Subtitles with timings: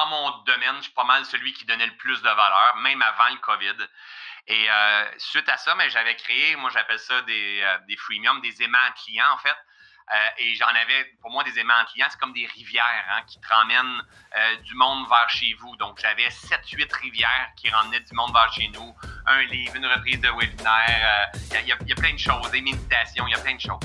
[0.00, 3.02] dans mon domaine, je suis pas mal celui qui donnait le plus de valeur, même
[3.02, 3.76] avant le COVID.
[4.46, 4.66] Et
[5.18, 9.32] suite à ça, mais j'avais créé, moi j'appelle ça des, des freemiums, des aimants clients
[9.32, 9.56] en fait.
[10.12, 13.38] Euh, et j'en avais, pour moi, des aimants clients, c'est comme des rivières hein, qui
[13.38, 14.02] te ramènent
[14.36, 15.76] euh, du monde vers chez vous.
[15.76, 18.92] Donc, j'avais 7-8 rivières qui ramenaient du monde vers chez nous.
[19.26, 21.30] Un livre, une reprise de webinaire.
[21.52, 23.78] Il euh, y, a plein de choses, des méditations, il y a plein de choses.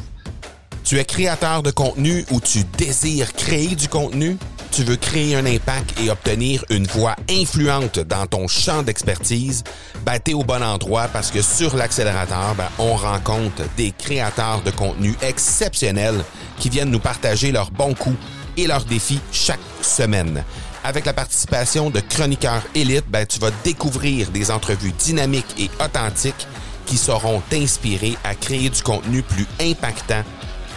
[0.83, 4.37] Tu es créateur de contenu ou tu désires créer du contenu?
[4.75, 9.63] Tu veux créer un impact et obtenir une voix influente dans ton champ d'expertise?
[10.05, 14.71] Ben, t'es au bon endroit parce que sur l'accélérateur, ben, on rencontre des créateurs de
[14.71, 16.25] contenu exceptionnels
[16.59, 18.17] qui viennent nous partager leurs bons coups
[18.57, 20.43] et leurs défis chaque semaine.
[20.83, 26.47] Avec la participation de chroniqueurs élites, ben, tu vas découvrir des entrevues dynamiques et authentiques
[26.85, 30.23] qui sauront t'inspirer à créer du contenu plus impactant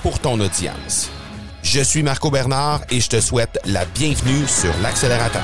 [0.05, 1.11] pour ton audience.
[1.71, 5.43] Je suis Marco Bernard et je te souhaite la bienvenue sur l'accélérateur.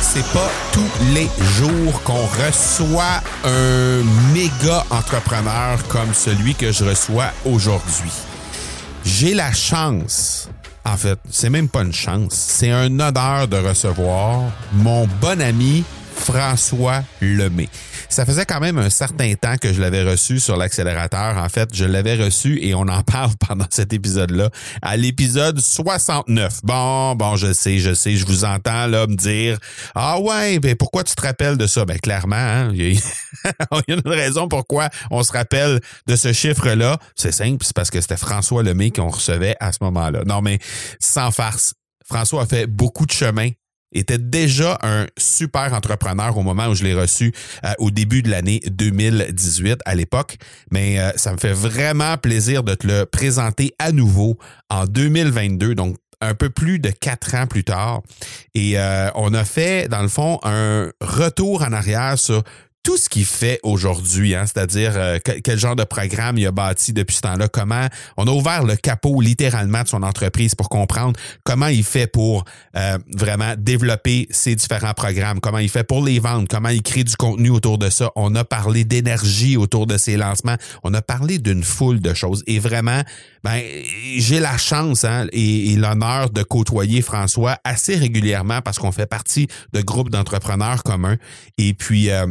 [0.00, 7.30] C'est pas tous les jours qu'on reçoit un méga entrepreneur comme celui que je reçois
[7.44, 8.10] aujourd'hui.
[9.04, 10.48] J'ai la chance
[10.86, 12.32] en fait, c'est même pas une chance.
[12.32, 15.84] C'est un honneur de recevoir mon bon ami
[16.18, 17.68] François Lemay.
[18.08, 21.36] Ça faisait quand même un certain temps que je l'avais reçu sur l'accélérateur.
[21.36, 24.50] En fait, je l'avais reçu et on en parle pendant cet épisode-là,
[24.82, 26.60] à l'épisode 69.
[26.64, 29.58] Bon, bon, je sais, je sais, je vous entends là me dire
[29.94, 31.84] Ah ouais, ben pourquoi tu te rappelles de ça?
[31.84, 33.00] Ben clairement, hein, il, y
[33.70, 36.98] a, une raison pourquoi on se rappelle de ce chiffre-là.
[37.14, 40.22] C'est simple, c'est parce que c'était François Lemay qu'on recevait à ce moment-là.
[40.26, 40.58] Non, mais
[41.00, 41.74] sans farce.
[42.04, 43.50] François a fait beaucoup de chemin
[43.92, 47.32] était déjà un super entrepreneur au moment où je l'ai reçu
[47.64, 50.36] euh, au début de l'année 2018 à l'époque.
[50.70, 54.38] Mais euh, ça me fait vraiment plaisir de te le présenter à nouveau
[54.70, 55.74] en 2022.
[55.74, 58.02] Donc, un peu plus de quatre ans plus tard.
[58.54, 62.42] Et euh, on a fait, dans le fond, un retour en arrière sur
[62.88, 66.94] tout ce qu'il fait aujourd'hui, hein, c'est-à-dire euh, quel, genre de programme il a bâti
[66.94, 71.20] depuis ce temps-là, comment on a ouvert le capot littéralement de son entreprise pour comprendre
[71.44, 72.46] comment il fait pour
[72.76, 77.04] euh, vraiment développer ses différents programmes, comment il fait pour les vendre, comment il crée
[77.04, 78.10] du contenu autour de ça.
[78.16, 82.42] On a parlé d'énergie autour de ses lancements, on a parlé d'une foule de choses.
[82.46, 83.02] Et vraiment,
[83.44, 83.60] ben,
[84.16, 89.46] j'ai la chance hein, et, l'honneur de côtoyer François assez régulièrement parce qu'on fait partie
[89.74, 91.18] de groupes d'entrepreneurs communs.
[91.58, 92.26] Et puis euh,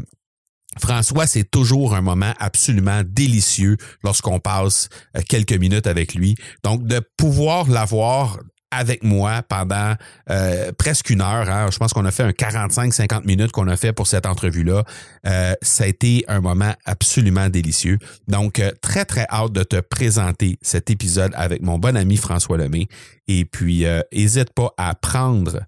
[0.79, 6.35] François, c'est toujours un moment absolument délicieux lorsqu'on passe euh, quelques minutes avec lui.
[6.63, 8.39] Donc, de pouvoir l'avoir
[8.69, 9.93] avec moi pendant
[10.29, 11.49] euh, presque une heure.
[11.49, 11.69] Hein.
[11.71, 14.83] Je pense qu'on a fait un 45-50 minutes qu'on a fait pour cette entrevue-là.
[15.25, 17.97] Euh, ça a été un moment absolument délicieux.
[18.27, 22.87] Donc, très, très hâte de te présenter cet épisode avec mon bon ami François Lemay.
[23.29, 25.61] Et puis, n'hésite pas à prendre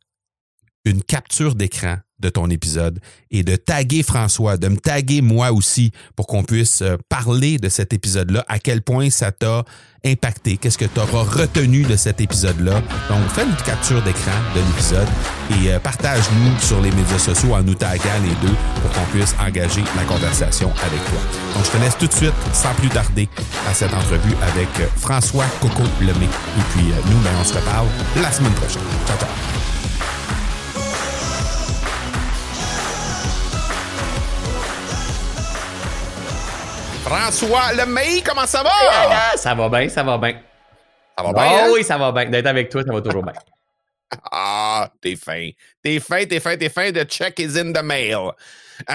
[0.83, 2.99] une capture d'écran de ton épisode
[3.31, 7.69] et de taguer François, de me taguer moi aussi pour qu'on puisse euh, parler de
[7.69, 9.63] cet épisode-là, à quel point ça t'a
[10.05, 12.81] impacté, qu'est-ce que tu auras retenu de cet épisode-là.
[13.09, 15.07] Donc, fais une capture d'écran de l'épisode
[15.51, 19.35] et euh, partage-nous sur les médias sociaux en nous taguant les deux pour qu'on puisse
[19.45, 21.19] engager la conversation avec toi.
[21.55, 23.27] Donc, je te laisse tout de suite, sans plus tarder,
[23.69, 26.25] à cette entrevue avec euh, François Coco Lemay.
[26.25, 27.87] Et puis, nous, ben, on se reparle
[28.21, 28.81] la semaine prochaine.
[29.05, 29.58] Ciao, ciao.
[37.09, 39.35] François Lemay, comment ça va?
[39.35, 40.39] Ça va bien, ça va bien.
[41.17, 41.65] Ça va bien?
[41.65, 42.25] Oh, oui, ça va bien.
[42.25, 43.33] D'être avec toi, ça va toujours bien.
[44.31, 45.49] Ah, t'es fin.
[45.83, 46.91] T'es fin, t'es fin, t'es fin.
[46.91, 48.31] The check is in the mail.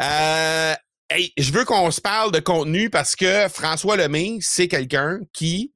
[0.00, 0.74] euh,
[1.10, 5.72] hey, je veux qu'on se parle de contenu parce que François Lemay, c'est quelqu'un qui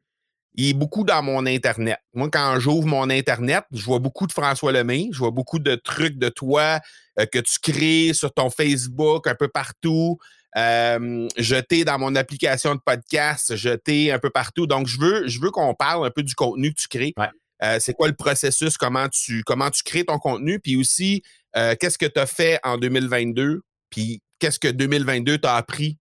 [0.56, 1.98] est beaucoup dans mon Internet.
[2.14, 5.74] Moi, quand j'ouvre mon Internet, je vois beaucoup de François Lemay, je vois beaucoup de
[5.74, 6.78] trucs de toi
[7.18, 10.18] euh, que tu crées sur ton Facebook, un peu partout
[10.56, 14.66] euh, jeté dans mon application de podcast, jeté un peu partout.
[14.66, 17.14] Donc, je veux, je veux qu'on parle un peu du contenu que tu crées.
[17.62, 21.22] Euh, c'est quoi le processus, comment tu, comment tu crées ton contenu, puis aussi,
[21.56, 25.98] euh, qu'est-ce que tu as fait en 2022, puis qu'est-ce que 2022 t'a appris,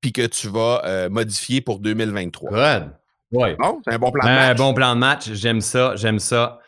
[0.00, 2.50] puis que tu vas euh, modifier pour 2023.
[2.50, 2.92] Good.
[3.30, 3.54] Oui.
[3.58, 4.50] Bon, c'est un bon plan de match.
[4.50, 6.58] Un bon plan de match, j'aime ça, j'aime ça.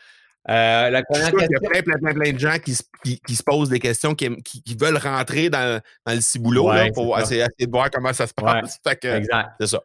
[0.49, 1.37] Euh, la question...
[1.39, 3.79] Il y a plein, plein, plein, plein de gens qui se, qui, se posent des
[3.79, 8.13] questions, qui, qui, veulent rentrer dans, dans le ciboulot là, pour essayer, de voir comment
[8.13, 8.79] ça se passe.
[9.03, 9.49] exact.
[9.59, 9.81] C'est ça.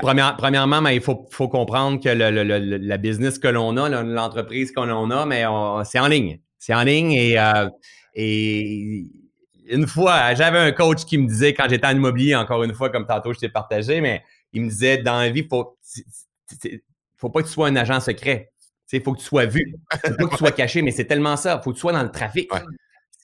[0.00, 3.88] Première, premièrement, mais il faut, faut comprendre que le, le, la business que l'on a,
[3.88, 5.44] l'entreprise que l'on a, mais
[5.84, 6.38] c'est en ligne.
[6.58, 7.68] C'est en ligne et, euh,
[8.14, 9.04] et
[9.66, 12.90] une fois, j'avais un coach qui me disait, quand j'étais en immobilier, encore une fois,
[12.90, 14.22] comme tantôt je t'ai partagé, mais
[14.52, 15.76] il me disait, dans la vie, faut,
[17.16, 18.52] faut pas que tu sois un agent secret.
[18.92, 19.74] Il faut que tu sois vu.
[19.92, 21.60] Faut pas que tu sois caché, mais c'est tellement ça.
[21.62, 22.50] Faut que tu sois dans le trafic.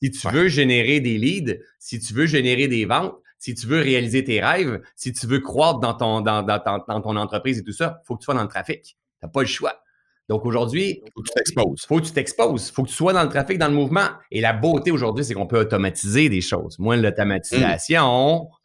[0.02, 3.80] Si tu veux générer des leads, si tu veux générer des ventes, si tu veux
[3.80, 7.72] réaliser tes rêves, si tu veux croître dans ton, dans, dans, ton entreprise et tout
[7.72, 8.82] ça, faut que tu sois dans le trafic.
[8.82, 9.82] Tu n'as pas le choix.
[10.28, 11.86] Donc aujourd'hui, faut que tu t'exposes.
[11.86, 12.70] Faut que tu t'exposes.
[12.70, 14.06] Faut que tu sois dans le trafic, dans le mouvement.
[14.30, 16.78] Et la beauté aujourd'hui, c'est qu'on peut automatiser des choses.
[16.78, 18.48] Moi, l'automatisation,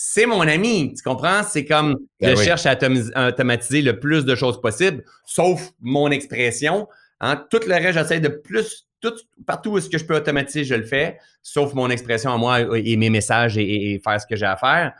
[0.00, 0.94] c'est mon ami.
[0.96, 1.42] Tu comprends?
[1.42, 2.78] C'est comme ben je cherche à
[3.26, 6.86] automatiser le plus de choses possible, sauf mon expression.
[7.20, 7.44] Hein?
[7.50, 9.14] Tout le reste, j'essaie de plus tout,
[9.44, 12.60] partout où est-ce que je peux automatiser, je le fais, sauf mon expression à moi
[12.76, 14.92] et mes messages et faire ce que j'ai à faire.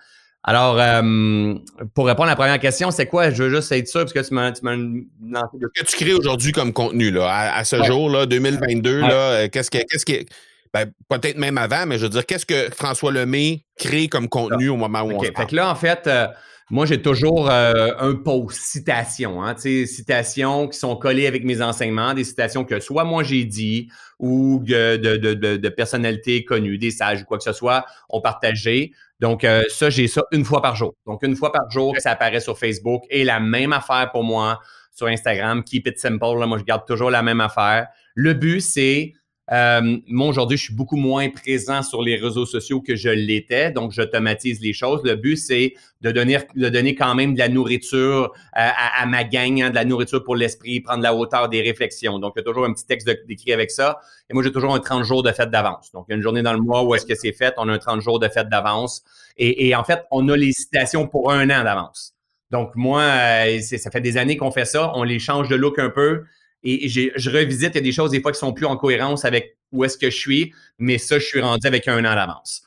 [0.42, 1.54] Alors, euh,
[1.94, 3.30] pour répondre à la première question, c'est quoi?
[3.30, 5.58] Je veux juste être sûr, parce que tu m'as lancé.
[5.60, 9.48] Ce que tu crées aujourd'hui comme contenu, là, à, ce jour, là, 2022, là, euh,
[9.48, 10.26] qu'est-ce que, qu'est-ce qui,
[10.72, 14.68] ben, peut-être même avant, mais je veux dire, qu'est-ce que François Lemay crée comme contenu
[14.68, 15.46] au moment où on se parle?
[15.46, 16.26] Fait que là, en fait, euh,
[16.70, 22.24] moi, j'ai toujours un post citation, hein, citations qui sont collées avec mes enseignements, des
[22.24, 23.88] citations que soit moi j'ai dit
[24.18, 28.20] ou de, de, de, de, personnalités connues, des sages ou quoi que ce soit, ont
[28.20, 28.92] partagé.
[29.20, 30.94] Donc, euh, ça, j'ai ça une fois par jour.
[31.06, 33.04] Donc, une fois par jour, ça apparaît sur Facebook.
[33.08, 34.60] Et la même affaire pour moi
[34.98, 35.62] sur Instagram.
[35.64, 36.38] Keep it simple.
[36.38, 37.86] Là, moi, je garde toujours la même affaire.
[38.14, 39.14] Le but, c'est
[39.50, 43.70] euh, moi, aujourd'hui, je suis beaucoup moins présent sur les réseaux sociaux que je l'étais,
[43.70, 45.00] donc j'automatise les choses.
[45.04, 48.68] Le but, c'est de donner, de donner quand même de la nourriture euh,
[49.00, 52.18] à, ma gang, hein, de la nourriture pour l'esprit, prendre la hauteur des réflexions.
[52.18, 53.98] Donc, il y a toujours un petit texte d'écrit avec ça.
[54.28, 55.92] Et moi, j'ai toujours un 30 jours de fête d'avance.
[55.92, 57.68] Donc, il y a une journée dans le mois où est-ce que c'est fait, on
[57.68, 59.02] a un 30 jours de fête d'avance.
[59.38, 62.12] Et, en fait, on a les citations pour un an d'avance.
[62.50, 64.92] Donc, moi, euh, ça fait des années qu'on fait ça.
[64.94, 66.24] On les change de look un peu
[66.62, 69.24] et je revisite, il y a des choses des fois qui sont plus en cohérence
[69.24, 72.62] avec où est-ce que je suis, mais ça, je suis rendu avec un an d'avance.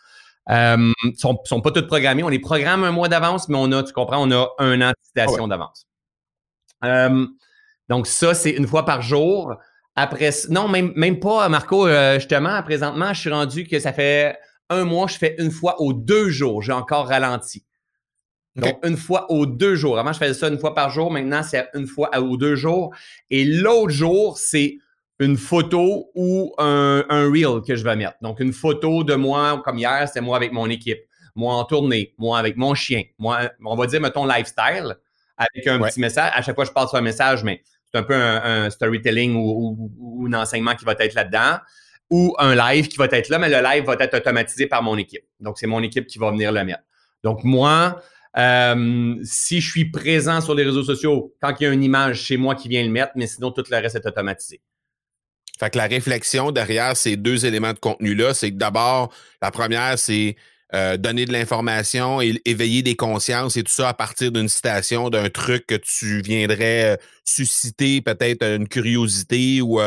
[0.50, 2.24] Euh, sont, sont pas toutes programmées.
[2.24, 4.90] On les programme un mois d'avance, mais on a, tu comprends, on a un an
[4.90, 5.88] de citation ah d'avance.
[6.84, 7.28] Euh,
[7.90, 9.56] donc, ça, c'est une fois par jour.
[9.96, 14.38] Après, non, même, même pas, Marco, euh, justement, présentement, je suis rendu que ça fait
[14.70, 16.62] un mois, je fais une fois aux deux jours.
[16.62, 17.66] J'ai encore ralenti.
[18.56, 19.98] Donc, une fois aux deux jours.
[19.98, 21.12] Avant, je faisais ça une fois par jour.
[21.12, 22.94] Maintenant, c'est une fois aux deux jours.
[23.30, 24.78] Et l'autre jour, c'est
[25.20, 28.18] une photo ou un, un reel que je vais mettre.
[28.22, 31.00] Donc, une photo de moi, comme hier, c'est moi avec mon équipe.
[31.36, 33.04] Moi en tournée, moi avec mon chien.
[33.18, 34.98] Moi, on va dire, mettons, lifestyle,
[35.38, 36.32] avec un petit message.
[36.36, 37.62] À chaque fois, je parle sur un message, mais
[37.92, 41.60] c'est un peu un, storytelling ou, ou, un enseignement qui va être là-dedans.
[42.10, 44.98] Ou un live qui va être là, mais le live va être automatisé par mon
[44.98, 45.24] équipe.
[45.40, 46.84] Donc, c'est mon équipe qui va venir le mettre.
[47.24, 48.02] Donc, moi,
[48.38, 52.28] euh, si je suis présent sur les réseaux sociaux, quand il y a une image,
[52.28, 54.62] c'est moi qui viens le mettre, mais sinon, tout le reste est automatisé.
[55.60, 60.00] Fait que la réflexion derrière ces deux éléments de contenu-là, c'est que d'abord, la première,
[60.00, 60.36] c'est
[60.74, 65.10] euh, donner de l'information et éveiller des consciences et tout ça à partir d'une citation,
[65.10, 69.82] d'un truc que tu viendrais euh, susciter peut-être une curiosité ou,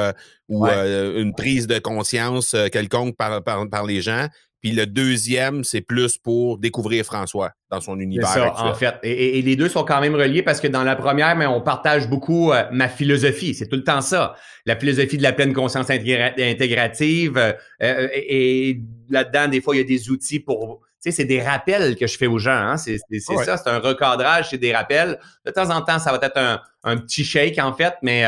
[0.48, 4.28] ou une prise de conscience quelconque par, par, par, les gens.
[4.64, 8.26] Puis le deuxième, c'est plus pour découvrir François dans son univers.
[8.26, 8.94] Ça, en fait.
[9.02, 12.08] Et, les deux sont quand même reliés parce que dans la première, mais on partage
[12.08, 13.52] beaucoup euh, ma philosophie.
[13.52, 14.36] C'est tout le temps ça.
[14.64, 17.36] La philosophie de la pleine conscience intégrative.
[17.36, 17.52] Euh,
[17.82, 18.80] euh, et,
[19.10, 20.80] là-dedans, des fois, il y a des outils pour.
[21.02, 22.52] Tu sais, c'est des rappels que je fais aux gens.
[22.52, 22.78] Hein.
[22.78, 25.18] C'est ça, c'est un recadrage, c'est des rappels.
[25.44, 28.24] De temps en temps, ça va être un, un petit shake, en fait, mais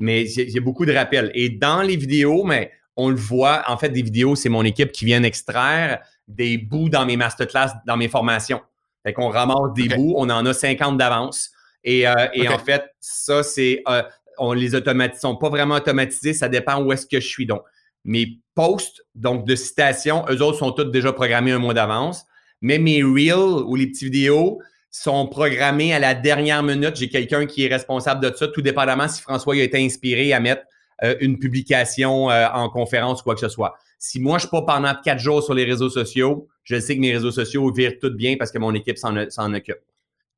[0.00, 1.30] mais il y a beaucoup de rappels.
[1.34, 4.92] Et dans les vidéos, mais on le voit, en fait, des vidéos, c'est mon équipe
[4.92, 8.60] qui vient extraire des bouts dans mes masterclass, dans mes formations.
[9.02, 11.50] Fait qu'on ramasse des bouts, on en a 50 d'avance.
[11.82, 12.12] Et, euh,
[12.50, 13.82] en fait, ça, c'est.
[13.88, 14.02] Euh,
[14.38, 17.46] on les automatise, sont pas vraiment automatisés, ça dépend où est-ce que je suis.
[17.46, 17.62] Donc,
[18.04, 22.24] mes posts, donc de citations, eux autres sont tous déjà programmés un mois d'avance.
[22.60, 26.96] Mais mes reels ou les petites vidéos sont programmés à la dernière minute.
[26.96, 30.40] J'ai quelqu'un qui est responsable de ça, tout dépendamment si François a été inspiré à
[30.40, 30.62] mettre
[31.02, 33.74] euh, une publication euh, en conférence ou quoi que ce soit.
[33.98, 37.00] Si moi, je suis pas pendant quatre jours sur les réseaux sociaux, je sais que
[37.00, 39.80] mes réseaux sociaux virent tout bien parce que mon équipe s'en occupe.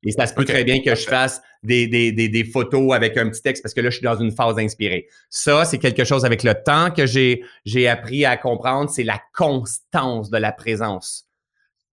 [0.05, 3.15] Et ça se peut très bien que je fasse des, des, des, des, photos avec
[3.17, 5.07] un petit texte parce que là, je suis dans une phase inspirée.
[5.29, 9.21] Ça, c'est quelque chose avec le temps que j'ai, j'ai appris à comprendre, c'est la
[9.33, 11.29] constance de la présence.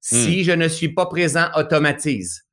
[0.01, 0.45] Si hmm.
[0.45, 2.47] je ne suis pas présent, automatise.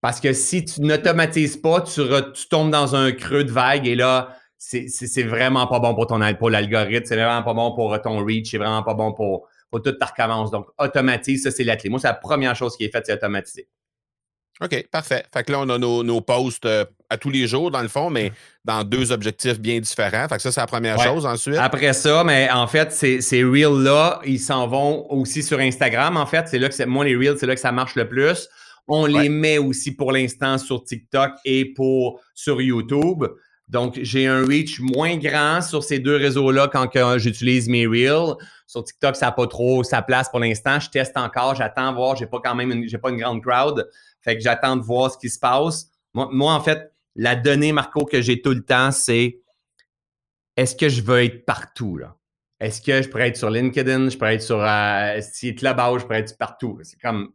[0.00, 2.00] Parce que si tu n'automatises pas, tu,
[2.34, 6.20] tu tombes dans un creux de vague et là, c'est vraiment pas bon pour ton
[6.34, 9.82] pour l'algorithme, c'est vraiment pas bon pour ton reach, c'est vraiment pas bon pour, pour
[9.82, 10.50] tout ta recommences.
[10.50, 11.90] Donc, automatise, ça, c'est la clé.
[11.90, 13.68] Moi, c'est la première chose qui est faite, c'est automatiser.
[14.60, 15.24] OK, parfait.
[15.32, 18.08] Fait que là, on a nos, posts euh, à tous les jours, dans le fond,
[18.08, 18.32] mais
[18.64, 20.28] dans deux objectifs bien différents.
[20.28, 21.26] Fait que ça, c'est la première chose.
[21.26, 21.56] Ensuite.
[21.56, 26.16] Après ça, mais en fait, ces, ces Reels-là, ils s'en vont aussi sur Instagram.
[26.16, 28.48] En fait, c'est là que moi, les Reels, c'est là que ça marche le plus.
[28.86, 33.24] On les met aussi pour l'instant sur TikTok et pour sur YouTube.
[33.68, 38.34] Donc, j'ai un reach moins grand sur ces deux réseaux-là quand j'utilise mes Reels.
[38.66, 40.78] Sur TikTok, ça n'a pas trop sa place pour l'instant.
[40.80, 42.16] Je teste encore, j'attends voir.
[42.16, 43.88] J'ai pas quand même j'ai pas une grande crowd.
[44.20, 45.90] Fait que j'attends de voir ce qui se passe.
[46.12, 49.40] Moi, en fait, la donnée, Marco, que j'ai tout le temps, c'est
[50.56, 52.16] est-ce que je veux être partout, là?
[52.64, 55.20] Est-ce que je pourrais être sur LinkedIn, je pourrais être sur euh,
[55.54, 56.78] Clubhouse, je pourrais être partout.
[56.82, 57.28] C'est comme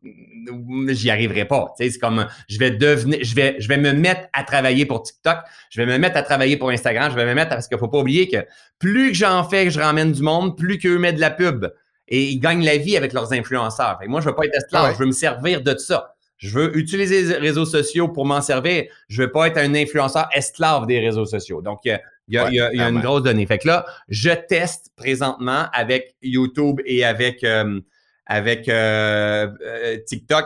[0.89, 1.71] j'y arriverai pas.
[1.77, 5.37] C'est comme je vais devenir, je vais, je vais me mettre à travailler pour TikTok,
[5.69, 7.87] je vais me mettre à travailler pour Instagram, je vais me mettre parce qu'il faut
[7.87, 8.37] pas oublier que
[8.79, 11.71] plus que j'en fais, que je ramène du monde, plus qu'eux mettent de la pub
[12.07, 13.99] et ils gagnent la vie avec leurs influenceurs.
[14.07, 16.15] moi, je veux pas être esclave, je veux me servir de ça.
[16.37, 18.85] Je veux utiliser les réseaux sociaux pour m'en servir.
[19.09, 21.61] Je veux pas être un influenceur esclave des réseaux sociaux.
[21.61, 21.81] Donc,
[22.29, 23.45] il y a, une grosse donnée.
[23.45, 27.79] Fait que là, je teste présentement avec YouTube et avec, euh,
[28.25, 30.45] avec euh, euh, TikTok.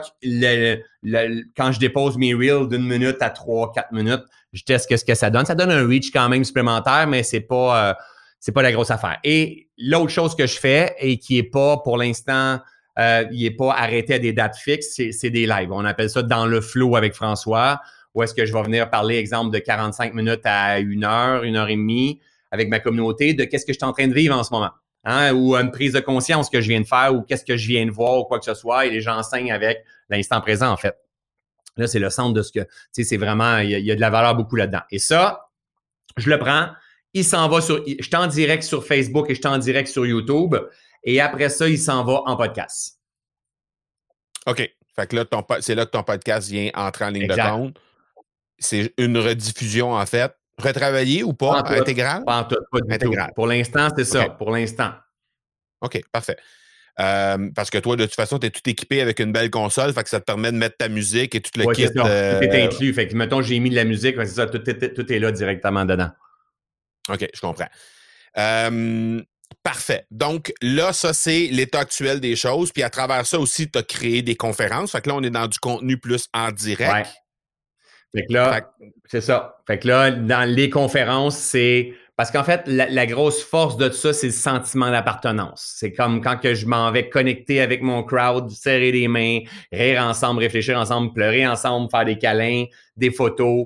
[1.55, 4.23] quand je dépose mes reels d'une minute à trois, quatre minutes,
[4.53, 5.45] je teste ce que ça donne.
[5.45, 7.97] Ça donne un reach quand même supplémentaire, mais c'est pas,
[8.39, 9.19] c'est pas la grosse affaire.
[9.23, 12.59] Et l'autre chose que je fais et qui est pas pour l'instant
[12.99, 15.71] euh, il n'est pas arrêté à des dates fixes, c'est des lives.
[15.71, 17.81] On appelle ça dans le flow avec François,
[18.13, 21.55] où est-ce que je vais venir parler, exemple, de 45 minutes à une heure, une
[21.55, 24.37] heure et demie avec ma communauté de qu'est-ce que je suis en train de vivre
[24.37, 24.71] en ce moment.
[25.05, 27.67] Hein, ou une prise de conscience que je viens de faire ou qu'est-ce que je
[27.67, 30.71] viens de voir ou quoi que ce soit et les gens enseignent avec l'instant présent,
[30.71, 30.95] en fait.
[31.75, 33.99] Là, c'est le centre de ce que, tu sais, c'est vraiment, il y, a, de
[33.99, 34.83] la valeur beaucoup là-dedans.
[34.91, 35.49] Et ça,
[36.15, 36.69] je le prends,
[37.13, 39.89] il s'en va sur, je suis en direct sur Facebook et je suis en direct
[39.89, 40.55] sur YouTube
[41.03, 42.99] et après ça, il s'en va en podcast.
[44.45, 44.69] OK.
[44.95, 45.25] Fait que là,
[45.59, 47.79] c'est là que ton podcast vient entrer en ligne de compte.
[48.59, 50.31] C'est une rediffusion, en fait.
[50.57, 51.63] Retravaillé ou pas?
[51.65, 52.23] Intégral?
[52.25, 54.29] Pas, tout, pas Pour l'instant, c'est ça.
[54.29, 54.91] Pour l'instant.
[55.81, 56.37] OK, parfait.
[56.99, 59.93] Euh, parce que toi, de toute façon, tu es tout équipé avec une belle console,
[59.93, 61.87] fait que ça te permet de mettre ta musique et tout le kit.
[61.97, 62.39] Euh...
[62.39, 62.93] Tout est inclus.
[62.93, 65.85] Fait que, mettons, j'ai mis de la musique, c'est ça, tout, tout, est là directement
[65.85, 66.11] dedans.
[67.09, 67.67] OK, je comprends.
[68.37, 69.21] Euh,
[69.61, 70.05] Parfait.
[70.09, 72.71] Donc là, ça, c'est l'état actuel des choses.
[72.71, 74.91] Puis à travers ça aussi, tu as créé des conférences.
[74.91, 76.91] Fait que là, on est dans du contenu plus en direct.
[76.91, 77.05] Ouais.
[78.15, 78.71] Fait que là,
[79.05, 79.57] c'est ça.
[79.65, 81.93] Fait que là, dans les conférences, c'est.
[82.15, 85.73] Parce qu'en fait, la, grosse force de ça, c'est le sentiment d'appartenance.
[85.77, 89.39] C'est comme quand que je m'en vais connecter avec mon crowd, serrer les mains,
[89.71, 92.65] rire ensemble, réfléchir ensemble, pleurer ensemble, faire des câlins,
[92.97, 93.65] des photos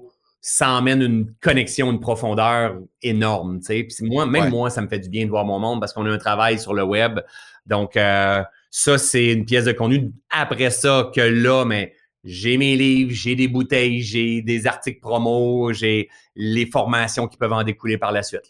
[0.50, 3.60] ça emmène une connexion, une profondeur énorme.
[3.60, 6.06] Puis moi, même moi, ça me fait du bien de voir mon monde parce qu'on
[6.06, 7.20] a un travail sur le web.
[7.66, 10.14] Donc, euh, ça, c'est une pièce de contenu.
[10.30, 11.94] Après ça, que là, mais
[12.24, 17.54] j'ai mes livres, j'ai des bouteilles, j'ai des articles promo, j'ai les formations qui peuvent
[17.54, 18.50] en découler par la suite.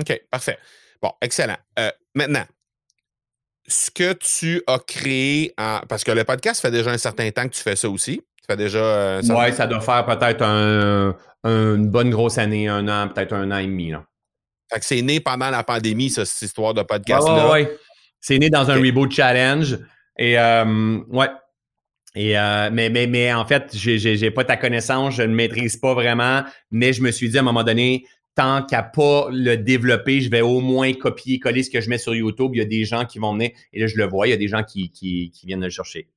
[0.00, 0.58] OK, parfait.
[1.00, 1.56] Bon, excellent.
[1.78, 2.44] Euh, maintenant,
[3.66, 7.44] ce que tu as créé, en, parce que le podcast fait déjà un certain temps
[7.44, 8.20] que tu fais ça aussi.
[8.40, 8.78] Ça fait déjà.
[8.78, 10.42] Euh, oui, ça doit faire peut-être
[11.44, 13.90] une bonne grosse année, un an, peut-être un an et demi.
[13.90, 14.04] Là.
[14.72, 17.46] Fait que c'est né pendant la pandémie, cette histoire de podcast-là.
[17.52, 17.78] Oui, ouais,
[18.20, 19.78] C'est né dans un Reboot Challenge.
[20.18, 21.28] Et euh, ouais.
[22.14, 25.76] Et euh, mais, mais, mais en fait, j'ai, j'ai, pas ta connaissance, je ne maîtrise
[25.76, 28.06] pas vraiment, mais je me suis dit à un moment donné,
[28.36, 32.14] tant qu'à pas le développer, je vais au moins copier-coller ce que je mets sur
[32.14, 32.52] YouTube.
[32.54, 34.34] Il y a des gens qui vont venir, et là, je le vois, il y
[34.34, 36.08] a des gens qui, qui, qui viennent le chercher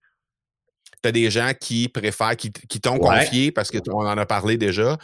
[1.02, 4.98] tu as des gens qui préfèrent, qui, t'ont confié, parce qu'on en a parlé déjà.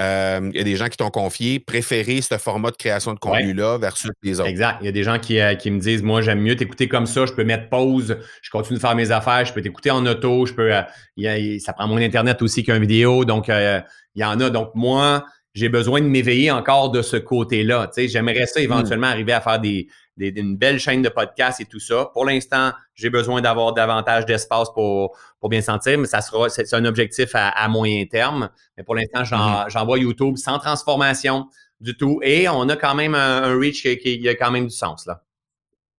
[0.00, 3.18] Euh, il y a des gens qui t'ont confié préférer ce format de création de
[3.18, 4.48] contenu-là versus les autres.
[4.48, 4.78] Exact.
[4.80, 7.06] Il y a des gens qui, euh, qui me disent Moi, j'aime mieux t'écouter comme
[7.06, 10.06] ça, je peux mettre pause, je continue de faire mes affaires, je peux t'écouter en
[10.06, 10.72] auto, je peux.
[10.72, 13.24] Euh, ça prend moins Internet aussi qu'un vidéo.
[13.24, 13.84] Donc, il
[14.16, 14.50] y en a.
[14.50, 17.90] Donc, moi, j'ai besoin de m'éveiller encore de ce côté-là.
[17.96, 18.64] J'aimerais ça mmh.
[18.64, 22.10] éventuellement arriver à faire des, une belle chaîne de podcast et tout ça.
[22.12, 26.72] Pour l'instant, j'ai besoin d'avoir davantage d'espace pour, pour bien sentir, mais ça sera, c'est
[26.74, 28.50] un objectif à, moyen terme.
[28.76, 29.70] Mais pour l'instant, mm-hmm.
[29.70, 31.46] j'envoie YouTube sans transformation
[31.80, 32.20] du tout.
[32.22, 35.22] Et on a quand même un, reach qui, a quand même du sens, là.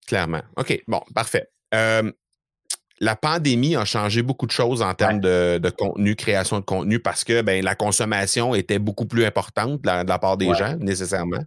[0.06, 0.42] Clairement.
[0.56, 0.82] OK.
[0.88, 1.48] Bon, parfait.
[1.74, 2.10] Euh,
[3.02, 7.24] la pandémie a changé beaucoup de choses en termes de, contenu, création de contenu, parce
[7.24, 11.44] que ben, la consommation était beaucoup plus importante de la, part des gens, nécessairement.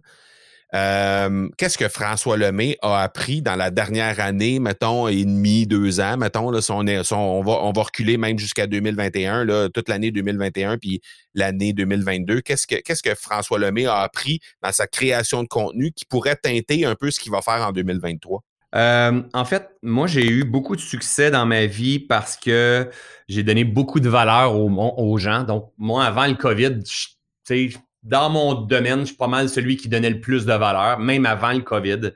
[0.74, 5.98] Euh, qu'est-ce que François Lemay a appris dans la dernière année, mettons, et demi, deux
[6.00, 9.88] ans, mettons, là, on, est, on, va, on va reculer même jusqu'à 2021, là, toute
[9.88, 11.00] l'année 2021, puis
[11.32, 12.42] l'année 2022.
[12.42, 16.36] Qu'est-ce que, qu'est-ce que François Lemay a appris dans sa création de contenu qui pourrait
[16.36, 18.42] teinter un peu ce qu'il va faire en 2023?
[18.76, 22.90] Euh, en fait, moi, j'ai eu beaucoup de succès dans ma vie parce que
[23.26, 25.44] j'ai donné beaucoup de valeur aux, gens.
[25.44, 26.80] Donc, moi, avant le COVID,
[28.02, 31.24] dans mon domaine, je suis pas mal celui qui donnait le plus de valeur, même
[31.24, 32.12] avant le COVID.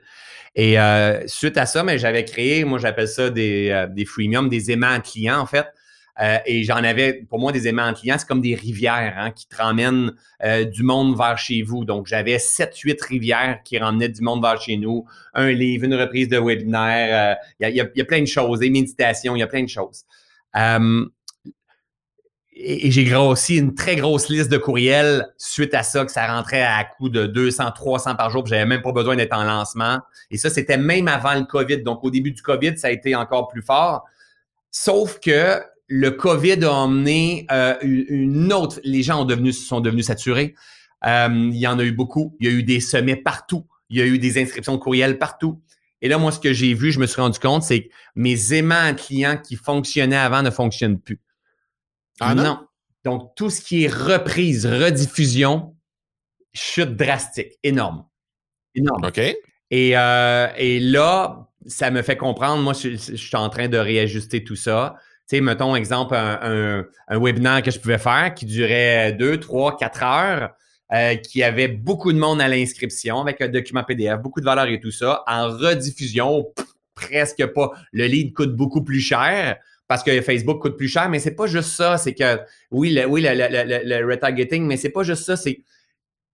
[0.55, 4.47] Et euh, suite à ça, mais j'avais créé, moi, j'appelle ça des, euh, des freemiums,
[4.49, 5.65] des aimants clients, en fait.
[6.19, 9.47] Euh, et j'en avais, pour moi, des aimants clients, c'est comme des rivières hein, qui
[9.47, 10.11] te ramènent
[10.43, 11.85] euh, du monde vers chez vous.
[11.85, 15.05] Donc, j'avais 7-8 rivières qui ramenaient du monde vers chez nous.
[15.33, 17.37] Un livre, une reprise de webinaire.
[17.59, 20.03] Il y, a, plein de choses, des méditations, il y a plein de choses.
[22.53, 26.61] et, j'ai grossi une très grosse liste de courriels suite à ça, que ça rentrait
[26.61, 28.45] à coût de 200, 300 par jour.
[28.45, 29.99] J'avais même pas besoin d'être en lancement.
[30.29, 31.83] Et ça, c'était même avant le COVID.
[31.83, 34.05] Donc, au début du COVID, ça a été encore plus fort.
[34.69, 35.61] Sauf que
[35.93, 38.79] le COVID a emmené euh, une autre.
[38.85, 40.55] Les gens ont devenu, sont devenus saturés.
[41.05, 42.33] Euh, il y en a eu beaucoup.
[42.39, 43.67] Il y a eu des sommets partout.
[43.89, 45.61] Il y a eu des inscriptions de courriel partout.
[46.01, 48.53] Et là, moi, ce que j'ai vu, je me suis rendu compte, c'est que mes
[48.53, 51.19] aimants clients qui fonctionnaient avant ne fonctionnent plus.
[52.21, 52.65] Ah non?
[53.03, 55.75] Donc, tout ce qui est reprise, rediffusion,
[56.53, 58.05] chute drastique, énorme.
[58.75, 59.03] Énorme.
[59.05, 59.17] OK.
[59.17, 63.77] Et, euh, et là, ça me fait comprendre, moi, je, je, suis en train de
[63.77, 64.95] réajuster tout ça
[65.39, 70.49] mettons, exemple, un, un, webinaire que je pouvais faire qui durait deux, trois, quatre heures,
[70.93, 74.65] euh, qui avait beaucoup de monde à l'inscription avec un document PDF, beaucoup de valeur
[74.65, 75.23] et tout ça.
[75.27, 76.47] En rediffusion,
[76.95, 77.71] presque pas.
[77.93, 79.57] Le lead coûte beaucoup plus cher
[79.87, 81.97] parce que Facebook coûte plus cher, mais c'est pas juste ça.
[81.97, 82.39] C'est que,
[82.71, 85.37] oui, le, oui, le, le, le retargeting, mais c'est pas juste ça.
[85.37, 85.63] C'est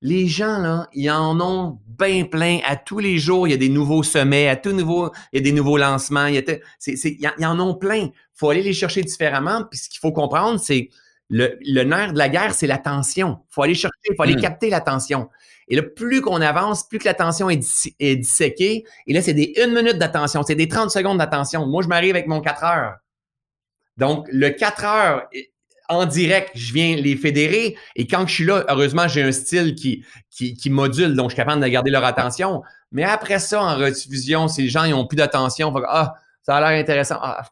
[0.01, 2.59] les gens, là, ils en ont bien plein.
[2.65, 4.47] À tous les jours, il y a des nouveaux sommets.
[4.47, 6.27] À tout nouveau, il y a des nouveaux lancements.
[6.27, 7.97] Il y, a, en ont plein.
[7.97, 9.63] Il faut aller les chercher différemment.
[9.69, 10.89] Puis ce qu'il faut comprendre, c'est
[11.29, 13.39] le, le, nerf de la guerre, c'est l'attention.
[13.49, 14.41] Il faut aller chercher, il faut aller mmh.
[14.41, 15.29] capter l'attention.
[15.67, 17.61] Et là, plus qu'on avance, plus que l'attention est,
[17.99, 18.85] est, disséquée.
[19.07, 21.65] Et là, c'est des une minute d'attention, c'est des 30 secondes d'attention.
[21.65, 22.95] Moi, je m'arrive avec mon 4 heures.
[23.97, 25.29] Donc, le 4 heures,
[25.89, 27.77] en direct, je viens les fédérer.
[27.95, 31.43] Et quand je suis là, heureusement, j'ai un style qui, qui, module, donc je suis
[31.43, 32.61] capable de garder leur attention.
[32.91, 36.79] Mais après ça, en rediffusion, si les gens n'ont plus d'attention, ah, ça a l'air
[36.79, 37.17] intéressant.
[37.21, 37.43] Ah,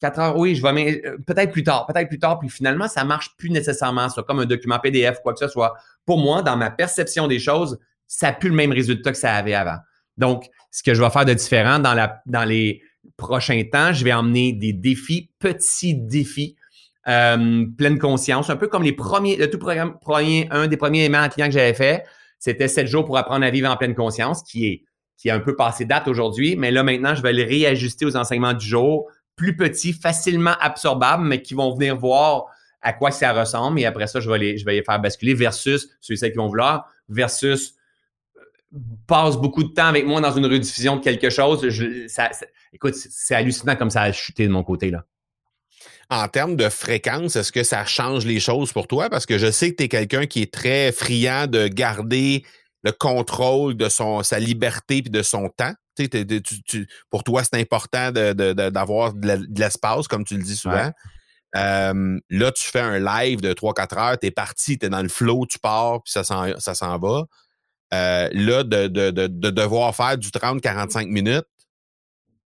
[0.00, 2.38] 4 heures, oui, je vais, euh, peut-être plus tard, peut-être plus tard.
[2.40, 5.74] Puis finalement, ça marche plus nécessairement, ça, comme un document PDF, quoi que ce soit.
[6.04, 9.34] Pour moi, dans ma perception des choses, ça n'a plus le même résultat que ça
[9.34, 9.78] avait avant.
[10.16, 12.82] Donc, ce que je vais faire de différent dans, la, dans les
[13.16, 16.56] prochains temps, je vais emmener des défis, petits défis
[17.08, 21.28] euh, pleine conscience, un peu comme les premiers, le tout premier, un des premiers aimants
[21.28, 22.04] clients que j'avais fait,
[22.38, 24.84] c'était 7 jours pour apprendre à vivre en pleine conscience, qui est,
[25.16, 28.16] qui est un peu passé date aujourd'hui, mais là maintenant, je vais les réajuster aux
[28.16, 32.46] enseignements du jour, plus petits, facilement absorbables, mais qui vont venir voir
[32.82, 33.80] à quoi ça ressemble.
[33.80, 36.36] Et après ça, je vais les, je vais les faire basculer versus ceux et qui
[36.36, 37.74] vont vouloir, versus
[38.36, 38.40] euh,
[39.06, 41.68] passe beaucoup de temps avec moi dans une rediffusion de quelque chose.
[41.68, 42.30] Je, ça,
[42.72, 45.04] écoute, c'est hallucinant comme ça a chuté de mon côté là
[46.12, 49.08] en termes de fréquence, est-ce que ça change les choses pour toi?
[49.08, 52.44] Parce que je sais que tu es quelqu'un qui est très friand de garder
[52.84, 55.72] le contrôle de son, sa liberté et de son temps.
[57.10, 60.90] pour toi, c'est important d'avoir de, l'espace, comme tu le dis souvent.
[61.54, 65.08] là, tu fais un live de 3-4 heures, tu es parti, tu es dans le
[65.08, 67.24] flow, tu pars, puis ça s'en va.
[67.92, 71.44] Euh, là, de, de, devoir faire du 30-45 minutes,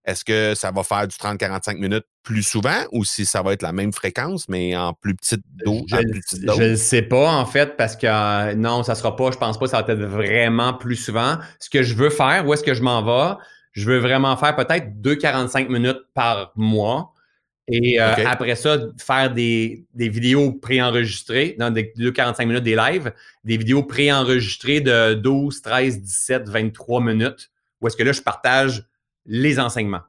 [0.06, 3.64] est-ce que ça va faire du 30-45 minutes plus souvent ou si ça va être
[3.64, 5.84] la même fréquence, mais en plus petite dose?
[5.90, 9.38] Je ne sais pas, en fait, parce que euh, non, ça ne sera pas, je
[9.38, 11.38] pense pas que ça va être vraiment plus souvent.
[11.60, 13.36] Ce que je veux faire, où est-ce que je m'en vais?
[13.72, 17.12] Je veux vraiment faire peut-être 2-45 minutes par mois.
[17.68, 23.12] Et euh, après ça, faire des, des vidéos préenregistrées, dans des 2-45 minutes des lives,
[23.44, 27.50] des vidéos préenregistrées de 12, 13, 17, 23 minutes,
[27.82, 28.86] où est-ce que là, je partage
[29.26, 30.02] les enseignements.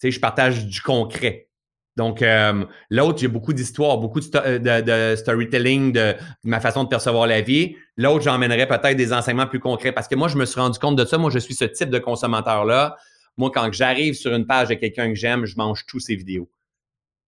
[0.00, 1.48] Tu sais, je partage du concret.
[1.96, 7.26] Donc, euh, l'autre, j'ai beaucoup d'histoires, beaucoup de, de, storytelling de, ma façon de percevoir
[7.26, 7.76] la vie.
[7.96, 10.96] L'autre, j'emmènerais peut-être des enseignements plus concrets parce que moi, je me suis rendu compte
[10.96, 11.18] de ça.
[11.18, 12.96] Moi, je suis ce type de consommateur-là.
[13.36, 16.50] Moi, quand j'arrive sur une page de quelqu'un que j'aime, je mange tous ses vidéos.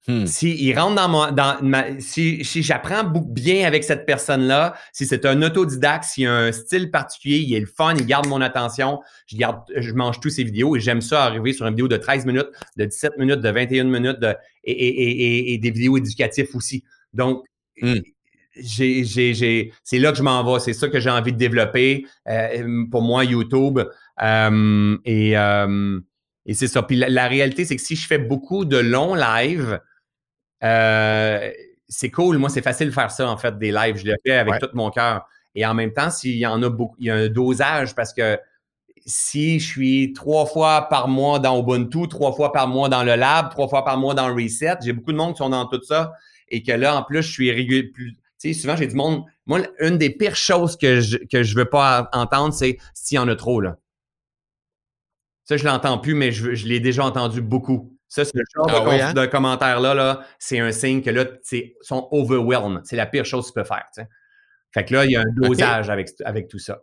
[0.06, 0.26] Hmm.
[0.26, 5.24] Si rentre dans, mon, dans ma, si, si j'apprends bien avec cette personne-là, si c'est
[5.24, 9.00] un autodidacte, s'il a un style particulier, il est le fun, il garde mon attention,
[9.26, 11.96] je garde, je mange tous ses vidéos et j'aime ça arriver sur une vidéo de
[11.96, 15.96] 13 minutes, de 17 minutes, de 21 minutes de, et, et, et, et, des vidéos
[15.96, 16.84] éducatives aussi.
[17.14, 17.42] Donc,
[17.80, 17.94] hmm.
[18.56, 22.04] j'ai, j'ai, c'est là que je m'en vais, c'est ça que j'ai envie de développer
[22.28, 23.80] euh, pour moi, YouTube.
[24.22, 25.98] Euh, et, euh,
[26.44, 26.82] et c'est ça.
[26.82, 29.80] Puis la, la réalité, c'est que si je fais beaucoup de longs lives,
[30.64, 31.50] euh,
[31.88, 32.38] c'est cool.
[32.38, 33.96] Moi, c'est facile de faire ça, en fait, des lives.
[33.96, 35.26] Je le fais avec tout mon cœur.
[35.54, 38.12] Et en même temps, s'il y en a beaucoup, il y a un dosage parce
[38.12, 38.38] que
[39.06, 43.14] si je suis trois fois par mois dans Ubuntu, trois fois par mois dans le
[43.14, 45.82] lab, trois fois par mois dans Reset, j'ai beaucoup de monde qui sont dans tout
[45.84, 46.14] ça
[46.48, 47.92] et que là, en plus, je suis régulier.
[47.92, 49.24] Tu sais, souvent, j'ai du monde.
[49.46, 53.18] Moi, une des pires choses que je, que je veux pas entendre, c'est s'il y
[53.18, 53.76] en a trop, là.
[55.44, 57.93] Ça, je l'entends plus, mais je, je l'ai déjà entendu beaucoup.
[58.08, 59.12] Ça, c'est le genre Ah de, oui, hein?
[59.12, 62.82] de commentaire-là, là, c'est un signe que là, c'est sont overwhelmed.
[62.84, 63.84] C'est la pire chose que tu peux faire.
[64.72, 66.80] Fait que là, il y a un dosage avec, avec tout ça.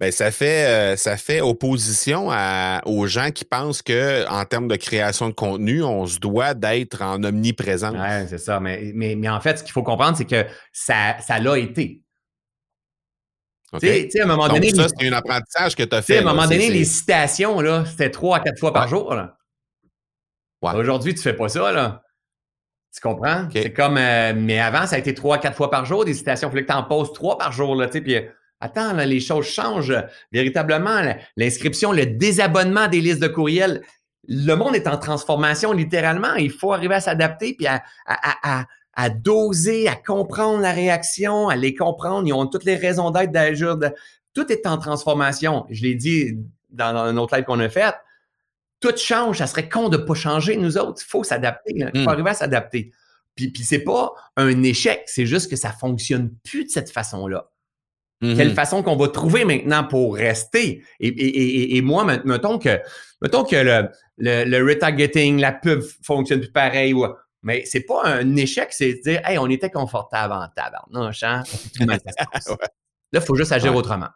[0.00, 4.66] Ben, ça fait euh, ça fait opposition à- aux gens qui pensent que en termes
[4.66, 7.94] de création de contenu, on se doit d'être en omniprésence.
[7.94, 8.58] Ouais, c'est ça.
[8.58, 12.02] Mais, mais, mais en fait, ce qu'il faut comprendre, c'est que ça, ça l'a été.
[13.72, 13.80] OK?
[13.80, 15.94] Tu sais- tu sais, à un moment Donc, donné, ça, c'est un apprentissage que tu
[15.94, 16.18] as fait.
[16.18, 19.14] à un moment donné, les citations, là, c'était trois à quatre fois par jour.
[19.14, 19.36] Là.
[20.76, 22.02] Aujourd'hui, tu fais pas ça, là.
[22.94, 23.48] Tu comprends?
[23.62, 26.48] C'est comme, euh, mais avant, ça a été trois quatre fois par jour, des citations.
[26.48, 28.00] Il fallait que tu en poses trois par jour, là, tu sais.
[28.02, 28.22] Puis, euh,
[28.60, 29.96] attends, là, les choses changent.
[30.30, 31.00] Véritablement,
[31.36, 33.82] l'inscription, le désabonnement des listes de courriels,
[34.28, 36.34] le monde est en transformation, littéralement.
[36.34, 40.72] Il faut arriver à s'adapter, puis à, à, à, à- à doser, à comprendre la
[40.72, 42.28] réaction, à les comprendre.
[42.28, 43.78] Ils ont toutes les raisons d'être, d'agir.
[44.34, 45.64] Tout est en transformation.
[45.70, 46.36] Je l'ai dit
[46.68, 47.94] dans, dans un autre live qu'on a fait.
[48.82, 49.38] Tout change.
[49.38, 51.00] Ça serait con de pas changer, nous autres.
[51.06, 51.72] Il faut s'adapter.
[51.76, 52.08] Il faut Mm.
[52.08, 52.90] arriver à s'adapter.
[53.34, 55.04] Puis, puis c'est pas un échec.
[55.06, 57.48] C'est juste que ça fonctionne plus de cette façon-là.
[58.20, 58.36] Mhm.
[58.36, 60.84] Quelle façon qu'on va trouver maintenant pour rester?
[61.00, 61.12] Et, et,
[61.72, 62.78] et, et moi, met- mettons que,
[63.20, 67.04] mettons que le, le, le retargeting, la pub fonctionne plus pareil, ou,
[67.42, 71.42] mais c'est pas un échec, c'est de dire, hey, on était confortable en tabarnouche, hein?
[71.80, 71.98] Ouais.
[73.12, 73.78] Là, il faut juste agir Ouais.
[73.78, 74.08] autrement.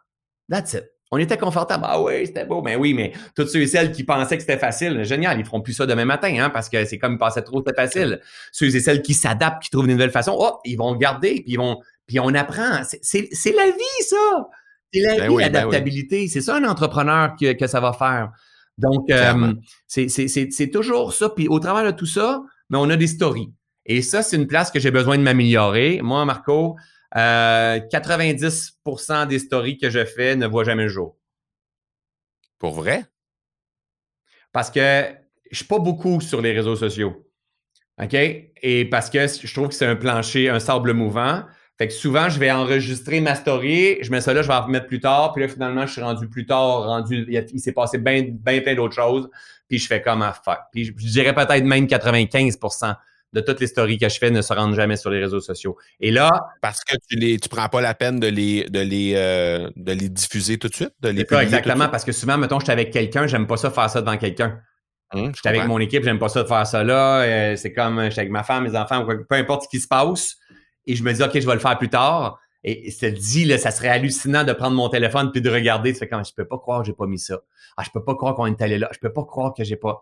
[0.49, 0.85] That's it.
[1.11, 1.85] On était confortable.
[1.87, 2.61] Ah oui, c'était beau.
[2.61, 5.61] Mais oui, mais tous ceux et celles qui pensaient que c'était facile, génial, ils feront
[5.61, 8.19] plus ça demain matin, hein, parce que c'est comme ils pensaient trop, c'était facile.
[8.51, 11.35] Ceux et celles qui s'adaptent, qui trouvent une nouvelle façon, oh, ils vont le garder,
[11.35, 12.81] puis ils vont, puis on apprend.
[12.83, 14.47] C'est- la vie, ça.
[14.93, 16.27] C'est la Ben vie, oui, ben l'adaptabilité.
[16.27, 18.31] C'est ça un entrepreneur que, que ça va faire.
[18.77, 19.53] Donc, euh,
[19.87, 21.29] c'est toujours ça.
[21.29, 23.51] Puis au travers de tout ça, mais on a des stories.
[23.85, 26.01] Et ça, c'est une place que j'ai besoin de m'améliorer.
[26.03, 26.75] Moi, Marco,
[27.15, 31.17] euh, 90% des stories que je fais ne voient jamais le jour.
[32.59, 33.05] Pour vrai?
[34.51, 35.05] Parce que
[35.49, 37.25] je suis pas beaucoup sur les réseaux sociaux.
[38.01, 38.13] OK?
[38.13, 41.43] Et parce que je trouve que c'est un plancher, un sable mouvant.
[41.77, 44.63] Fait que souvent, je vais enregistrer ma story, je mets ça là, je vais en
[44.63, 47.99] remettre plus tard, puis là, finalement, je suis rendu plus tard, rendu, il, s'est passé
[47.99, 49.29] bien ben plein d'autres choses,
[49.67, 50.57] puis je fais comme à fuck.
[50.71, 52.95] Puis je, je dirais peut-être même 95%
[53.33, 55.77] de toutes les stories que je fais ne se rendent jamais sur les réseaux sociaux.
[55.99, 56.29] Et là,
[56.61, 59.91] Parce que tu les tu prends pas la peine de les de les euh, de
[59.91, 62.65] les diffuser tout de suite, de les ça, publier exactement, parce que souvent, mettons, je
[62.65, 64.59] suis avec quelqu'un, j'aime pas ça faire ça devant quelqu'un.
[65.13, 67.21] Hum, je J'étais avec mon équipe, j'aime pas ça de faire ça là.
[67.21, 70.35] Euh, c'est comme j'étais avec ma femme, mes enfants, peu importe ce qui se passe.
[70.85, 72.39] Et je me dis, OK, je vais le faire plus tard.
[72.63, 75.93] Et, je le dis, là, ça serait hallucinant de prendre mon téléphone puis de regarder.
[75.93, 77.39] Tu fais comme, je peux pas croire que j'ai pas mis ça.
[77.75, 78.89] Ah, je peux pas croire qu'on est allé là.
[78.93, 80.01] Je peux pas croire que j'ai pas.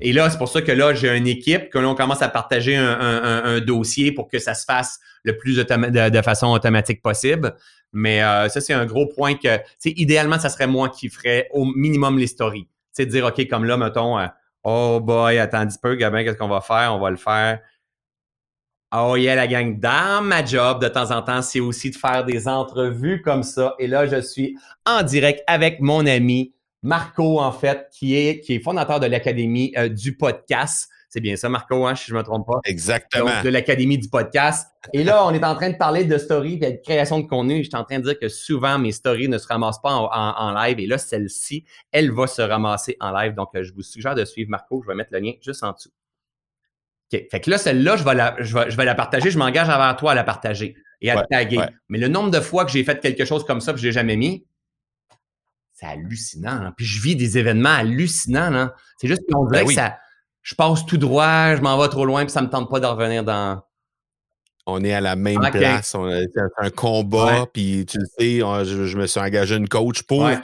[0.00, 2.76] Et là, c'est pour ça que là, j'ai une équipe, que l'on commence à partager
[2.76, 7.54] un, dossier pour que ça se fasse le plus de, façon automatique possible.
[7.92, 11.64] Mais euh, ça, c'est un gros point que, idéalement, ça serait moi qui ferais au
[11.64, 12.64] minimum les stories.
[12.64, 14.26] Tu sais, dire, OK, comme là, mettons, euh,
[14.64, 16.94] oh boy, attends un petit peu, Gabin, qu'est-ce qu'on va faire?
[16.94, 17.60] On va le faire.
[18.92, 22.24] Oh yeah, la gang, dans ma job, de temps en temps, c'est aussi de faire
[22.24, 23.74] des entrevues comme ça.
[23.78, 28.54] Et là, je suis en direct avec mon ami Marco, en fait, qui est, qui
[28.54, 30.88] est fondateur de l'Académie euh, du podcast.
[31.12, 32.60] C'est bien ça, Marco, hein, si je me trompe pas.
[32.64, 33.24] Exactement.
[33.26, 34.68] Donc, de l'Académie du podcast.
[34.92, 37.58] Et là, on est en train de parler de story et de création de contenu.
[37.64, 40.04] Je suis en train de dire que souvent, mes stories ne se ramassent pas en,
[40.04, 40.78] en- en live.
[40.78, 43.34] Et là, celle-ci, elle va se ramasser en live.
[43.34, 44.80] Donc, euh, je vous suggère de suivre Marco.
[44.82, 45.90] Je vais mettre le lien juste en dessous.
[47.12, 47.22] OK.
[47.28, 49.30] Fait que là, celle-là, je vais la, je vais, je vais la partager.
[49.32, 51.58] Je m'engage envers toi à la partager et à Ouais, te taguer.
[51.58, 51.68] ouais.
[51.88, 53.92] Mais le nombre de fois que j'ai fait quelque chose comme ça que je l'ai
[53.92, 54.46] jamais mis,
[55.80, 56.60] c'est hallucinant.
[56.62, 56.72] là.
[56.76, 58.50] Puis je vis des événements hallucinants.
[58.50, 58.74] là.
[59.00, 59.74] C'est juste qu'on dirait Ben oui.
[59.74, 59.98] que ça,
[60.42, 62.86] je passe tout droit, je m'en vais trop loin, puis ça me tente pas de
[62.86, 63.62] revenir dans.
[64.66, 65.94] On est à la même place.
[65.94, 66.20] On a-
[66.58, 67.46] un combat, Ouais.
[67.52, 70.38] puis tu le sais, on- je, je me suis engagé une coach pour Ouais.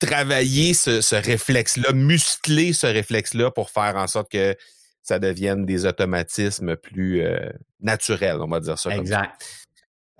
[0.00, 4.54] travailler ce, ce réflexe-là, muscler ce réflexe-là pour faire en sorte que
[5.02, 7.48] ça devienne des automatismes plus euh,
[7.80, 8.90] naturels, on va dire ça.
[8.94, 9.22] comme ça.
[9.22, 9.66] Exact.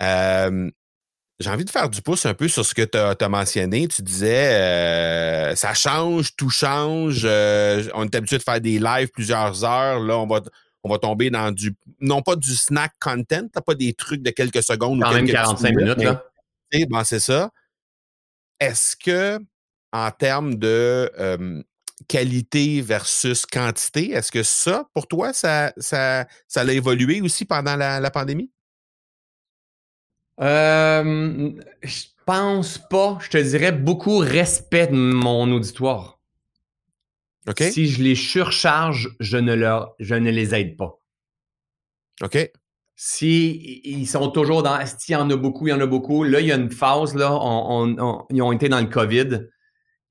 [0.03, 0.71] Euh,
[1.39, 3.89] J'ai envie de faire du pouce un peu sur ce que tu as, mentionné.
[3.89, 7.23] Tu disais, euh, ça change, tout change.
[7.25, 10.01] euh, on est habitué de faire des lives plusieurs heures.
[10.01, 10.41] Là, on va,
[10.83, 14.31] on va tomber dans du, non pas du snack content, t'as pas des trucs de
[14.31, 16.87] quelques secondes Quand ou même quelques 45 petites minutes, mais, là.
[16.89, 17.51] ben, c'est ça.
[18.59, 19.39] Est-ce que,
[19.93, 21.63] en termes de euh,
[22.09, 27.77] qualité versus quantité, est-ce que ça, pour toi, ça, ça, ça a évolué aussi pendant
[27.77, 28.51] la, la pandémie?
[30.41, 31.51] Euh,
[31.83, 33.19] je pense pas.
[33.23, 36.21] Je te dirais beaucoup respect de mon auditoire.
[37.49, 37.63] OK?
[37.63, 41.01] Si je les surcharge, je ne, leur, je ne les aide pas.
[42.23, 42.51] OK?
[42.97, 44.85] Si ils sont toujours dans.
[44.87, 46.25] S'il y en a beaucoup, il y en a beaucoup.
[46.25, 49.49] Là, il y a une phase, là, on, on, ils ont été dans le COVID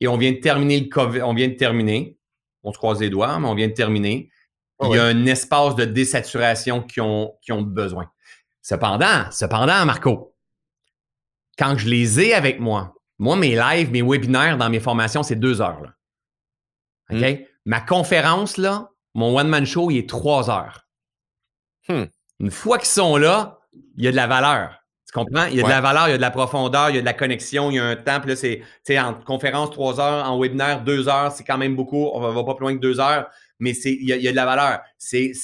[0.01, 1.21] et on vient de terminer le COVID.
[1.23, 2.17] On vient de terminer.
[2.63, 4.29] On se croise les doigts, mais on vient de terminer.
[4.79, 5.11] Ah il y a ouais.
[5.11, 8.09] un espace de désaturation qui ont, qui ont besoin.
[8.65, 10.35] Cependant, cependant, Marco,
[11.55, 15.35] quand je les ai avec moi, moi, mes lives, mes webinaires dans mes formations, c'est
[15.35, 15.83] deux heures.
[15.83, 15.93] Là.
[17.11, 17.41] OK?
[17.65, 20.87] Ma conférence, là, mon one-man show, il est trois heures.
[21.87, 22.05] Hmm.
[22.39, 23.59] Une fois qu'ils sont là,
[23.97, 24.83] il y a de la valeur.
[25.07, 25.45] Tu comprends?
[25.45, 27.01] Il y a de la valeur, il y a de la profondeur, il y a
[27.01, 28.19] de la connexion, il y a un temps.
[28.19, 31.59] Puis là, c'est, tu sais, en conférence, trois heures, en webinaire, deux heures, c'est quand
[31.59, 32.09] même beaucoup.
[32.15, 34.27] On va, va pas plus loin que deux heures, mais il y a, il y
[34.27, 34.79] a de la valeur.
[34.97, 35.35] C'est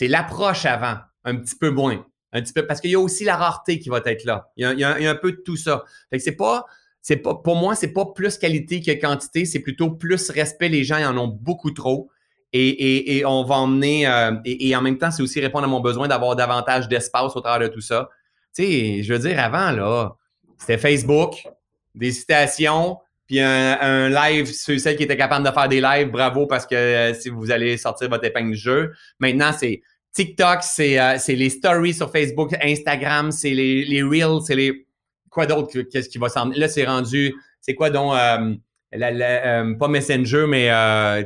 [0.00, 2.04] l'approche avant, un petit peu moins.
[2.32, 4.50] Un petit peu, parce qu'il y a aussi la rareté qui va être là.
[4.56, 5.84] Il y a, un peu de tout ça.
[6.10, 6.66] Fait que c'est pas,
[7.00, 10.68] c'est pas, pour moi, c'est pas plus qualité que quantité, c'est plutôt plus respect.
[10.68, 12.10] Les gens, ils en ont beaucoup trop.
[12.52, 15.80] Et, et, on va emmener, euh, et, en même temps, c'est aussi répondre à mon
[15.80, 18.08] besoin d'avoir davantage d'espace au travers de tout ça.
[18.54, 20.16] Tu sais, je veux dire, avant, là,
[20.56, 21.46] c'était Facebook,
[21.94, 26.46] des citations, puis un, live, ceux celles qui étaient capables de faire des lives, bravo
[26.46, 28.92] parce que euh, si vous allez sortir votre épingle du jeu.
[29.18, 29.82] Maintenant, c'est
[30.16, 34.86] TikTok, c'est euh, c'est les stories sur Facebook, Instagram, c'est les, les Reels, c'est les.
[35.30, 35.70] Quoi d'autre?
[35.72, 36.46] que- Qu'est-ce qui va s'en.
[36.46, 37.34] Là, c'est rendu.
[37.60, 38.14] C'est quoi donc.
[38.14, 38.54] euh,
[38.92, 40.68] la- la- euh, pas Messenger, mais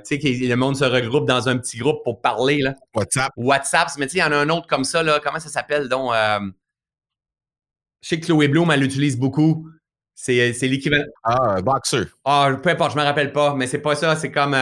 [0.05, 2.59] tu sais, le monde se regroupe dans un petit groupe pour parler.
[2.63, 2.75] Là.
[2.95, 3.31] WhatsApp.
[3.37, 5.03] WhatsApp, mais tu sais, il y en a un autre comme ça.
[5.03, 5.21] Là.
[5.23, 6.11] Comment ça s'appelle donc?
[8.03, 9.69] je sais que Chloé Bloom, elle l'utilise beaucoup.
[10.15, 11.05] C'est l'équivalent.
[11.23, 12.05] Ah, boxer.
[12.25, 14.17] Ah, peu importe, je me rappelle pas, mais c'est pas ça.
[14.17, 14.55] C'est comme.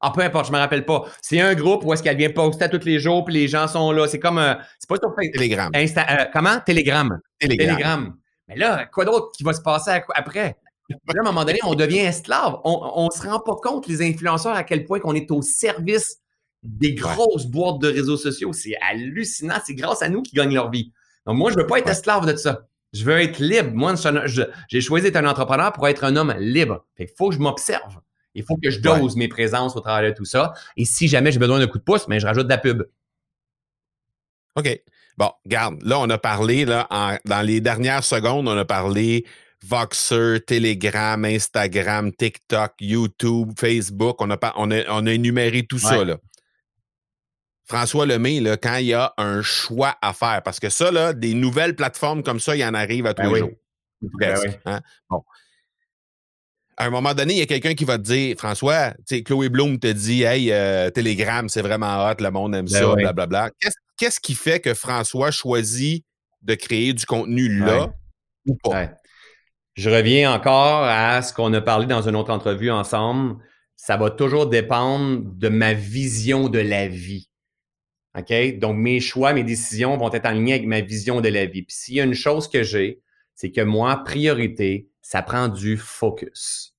[0.00, 1.04] Ah, peu importe, je me rappelle pas.
[1.22, 3.66] C'est un groupe où est-ce qu'elle vient poster à tous les jours, puis les gens
[3.66, 4.06] sont là.
[4.06, 4.38] C'est comme.
[4.38, 5.34] euh, c'est pas sur Facebook.
[5.34, 5.70] Telegram.
[5.72, 6.60] Insta- euh, comment?
[6.64, 7.18] Telegram.
[7.40, 7.76] Telegram.
[7.76, 8.14] Telegram.
[8.46, 10.56] Mais là, quoi d'autre qui va se passer à- après?
[10.88, 12.58] Là, à un moment donné, on devient esclave.
[12.64, 16.16] On ne se rend pas compte, les influenceurs, à quel point qu'on est au service
[16.62, 18.52] des grosses boîtes de réseaux sociaux.
[18.54, 19.56] C'est hallucinant.
[19.66, 20.92] C'est grâce à nous qu'ils gagnent leur vie.
[21.26, 22.62] Donc, moi, je ne veux pas être esclave de ça.
[22.94, 23.70] Je veux être libre.
[23.74, 23.94] Moi,
[24.68, 26.86] j'ai choisi d'être un entrepreneur pour être un homme libre.
[26.96, 27.98] Fait qu'il faut que je m'observe.
[28.38, 30.52] Il faut que je dose mes présences au travers de tout ça.
[30.76, 32.84] Et si jamais j'ai besoin d'un coup de pouce, mais je rajoute de la pub.
[34.56, 34.80] OK.
[35.16, 35.82] Bon, garde.
[35.82, 39.26] Là, on a parlé, là, en- dans les dernières secondes, on a parlé
[39.64, 44.16] Voxer, Telegram, Instagram, TikTok, YouTube, Facebook.
[44.20, 46.18] On a, pas- on a, on a énuméré tout ça, là.
[47.66, 51.12] François Lemay, là, quand il y a un choix à faire, parce que ça, là,
[51.12, 53.38] des nouvelles plateformes comme ça, il y en arrive à tous Ben les oui.
[53.40, 53.50] jours.
[54.00, 54.54] Ben Presque, oui.
[54.72, 54.80] hein?
[55.10, 55.22] Bon.
[56.80, 59.22] À un moment donné, il y a quelqu'un qui va te dire, François, tu sais,
[59.24, 62.94] Chloé Bloom te dit, hey, euh, Telegram, c'est vraiment hot, le monde aime Ben ça,
[62.94, 63.50] blablabla.
[63.60, 66.04] Qu'est-ce qu'est-ce qui fait que François choisit
[66.42, 67.88] de créer du contenu là Ouais.
[68.46, 68.70] ou pas?
[68.70, 68.90] Ouais.
[69.74, 73.36] Je reviens encore à ce qu'on a parlé dans une autre entrevue ensemble.
[73.76, 77.28] Ça va toujours dépendre de ma vision de la vie.
[78.16, 78.58] OK?
[78.58, 81.62] Donc, mes choix, mes décisions vont être en lien avec ma vision de la vie.
[81.62, 83.00] Puis s'il y a une chose que j'ai,
[83.34, 86.74] c'est que moi, priorité, ça prend du focus.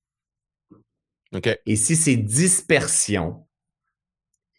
[1.66, 3.44] Et si c'est dispersion,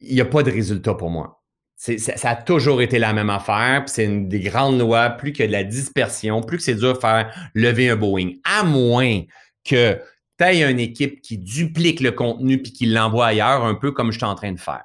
[0.01, 1.41] il n'y a pas de résultat pour moi.
[1.77, 5.09] C'est- ça, ça a toujours été la même affaire, puis c'est une des grandes lois,
[5.11, 8.33] plus que de la dispersion, plus que c'est dur de faire lever un Boeing.
[8.43, 9.21] À moins
[9.63, 10.01] que
[10.37, 14.11] tu aies une équipe qui duplique le contenu puis qui l'envoie ailleurs, un peu comme
[14.11, 14.83] je suis en train de faire.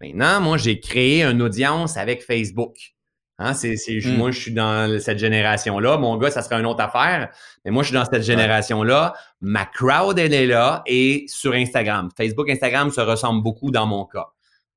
[0.00, 2.95] Maintenant, moi, j'ai créé une audience avec Facebook.
[3.38, 4.16] Hein, c'est, c'est- je- Mm.
[4.16, 5.98] Moi, je suis dans cette génération-là.
[5.98, 7.30] Mon gars, ça serait une autre affaire.
[7.64, 9.14] Mais moi, je suis dans cette génération-là.
[9.42, 12.08] Ma crowd, elle est là et sur Instagram.
[12.16, 14.26] Facebook, Instagram se ressemblent beaucoup dans mon cas.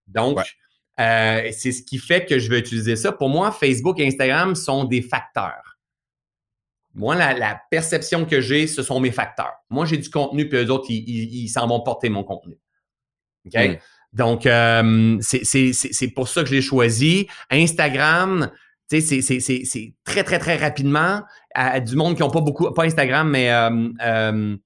[0.07, 0.43] Donc, Ouais.
[0.99, 3.13] euh, c'est ce qui fait que je vais utiliser ça.
[3.13, 5.77] Pour moi, Facebook et Instagram sont des facteurs.
[6.95, 9.53] Moi, la, la perception que j'ai, ce sont mes facteurs.
[9.69, 12.57] Moi, j'ai du contenu, puis eux autres, ils, s'en vont porter mon contenu.
[13.45, 13.53] OK?
[13.55, 13.77] Mm.
[14.13, 17.27] Donc, euh, c'est- pour ça que je l'ai choisi.
[17.51, 18.49] Instagram,
[18.89, 21.21] tu sais, c'est- très, très, très rapidement
[21.53, 24.57] à, du monde qui n'ont pas beaucoup, pas Instagram, mais euh, euh,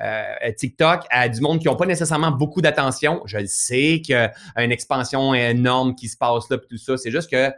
[0.00, 3.22] euh, TikTok, à du monde qui n'ont pas nécessairement beaucoup d'attention.
[3.26, 4.32] Je le sais qu'il y a
[4.64, 6.96] une expansion énorme qui se passe là, tout ça.
[6.96, 7.50] C'est juste que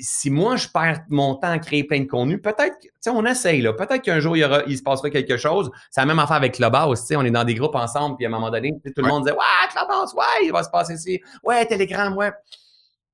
[0.00, 3.24] si moi, je perds mon temps à créer plein de contenu, peut-être, tu sais, on
[3.26, 3.72] essaye, là.
[3.72, 5.70] Peut-être qu'un jour, il, y aura, il se passera quelque chose.
[5.90, 7.16] C'est la même affaire avec Clubhouse, tu sais.
[7.16, 9.12] On est dans des groupes ensemble, puis à un moment donné, sais, tout le Ouais.
[9.12, 11.20] monde disait, ouais, Clubhouse, ouais, il va se passer ici.
[11.42, 12.30] Ouais, Telegram, ouais.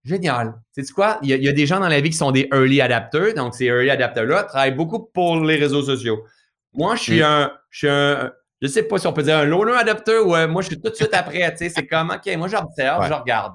[0.04, 0.54] Génial.
[0.72, 1.18] Sais-tu quoi?
[1.22, 2.80] Il y, a, il y a des gens dans la vie qui sont des early
[2.80, 3.34] adapters.
[3.34, 6.24] Donc, ces early adapters-là travaillent beaucoup pour les réseaux sociaux.
[6.72, 7.24] Moi, je suis Mm.
[7.24, 10.36] un, je suis un, je sais pas si on peut dire un loner adapter ou
[10.36, 11.70] euh, moi, je suis tout de suite après, tu sais.
[11.70, 13.08] C'est comme, OK, moi, j'observe, Ouais.
[13.08, 13.54] je regarde.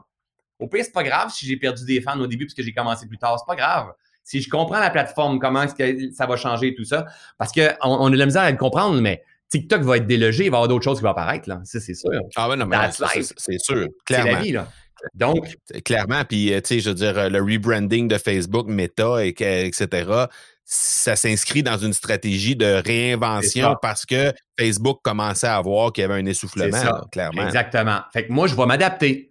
[0.61, 2.73] Au pire, c'est pas grave si j'ai perdu des fans au début parce que j'ai
[2.73, 3.37] commencé plus tard.
[3.39, 3.93] C'est pas grave.
[4.23, 7.05] Si je comprends la plateforme, comment est-ce que ça va changer et tout ça,
[7.37, 10.45] parce qu'on on a de la misère à le comprendre, mais TikTok va être délogé,
[10.45, 11.59] il va y avoir d'autres choses qui vont apparaître, là.
[11.65, 12.11] Ça, c'est sûr.
[12.35, 14.29] Ah ouais, non, mais c'est sûr, clairement.
[14.29, 14.67] C'est la vie, là.
[15.15, 15.57] Donc.
[15.83, 20.27] Clairement, puis, euh, tu sais, je veux dire, euh, le rebranding de Facebook, Meta, etc.,
[20.63, 26.05] ça s'inscrit dans une stratégie de réinvention parce que Facebook commençait à voir qu'il y
[26.05, 27.45] avait un essoufflement, clairement.
[27.45, 27.99] Exactement.
[28.13, 29.30] Fait que moi, je vais m'adapter.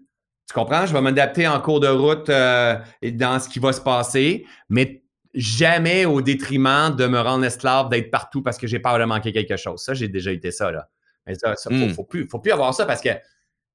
[0.51, 0.85] Tu comprends?
[0.85, 5.05] Je vais m'adapter en cours de route euh, dans ce qui va se passer, mais
[5.33, 9.33] jamais au détriment de me rendre esclave, d'être partout parce que j'ai peur de manquer
[9.33, 9.81] quelque chose.
[9.81, 10.89] Ça, j'ai déjà été ça, là.
[11.25, 13.11] Mais ça, il ne faut, plus, faut plus avoir ça parce que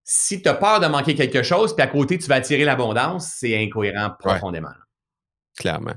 [0.04, 3.32] si tu as peur de manquer quelque chose, puis à côté, tu vas attirer l'abondance,
[3.38, 4.74] c'est incohérent profondément.
[5.58, 5.96] Clairement.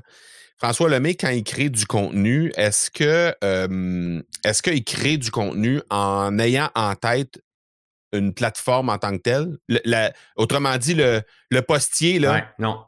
[0.57, 5.81] François Lemay, quand il crée du contenu, est-ce que euh, est-ce qu'il crée du contenu
[5.89, 7.41] en ayant en tête
[8.13, 9.57] une plateforme en tant que telle?
[10.35, 12.53] autrement dit, le, le postier, là.
[12.59, 12.83] non.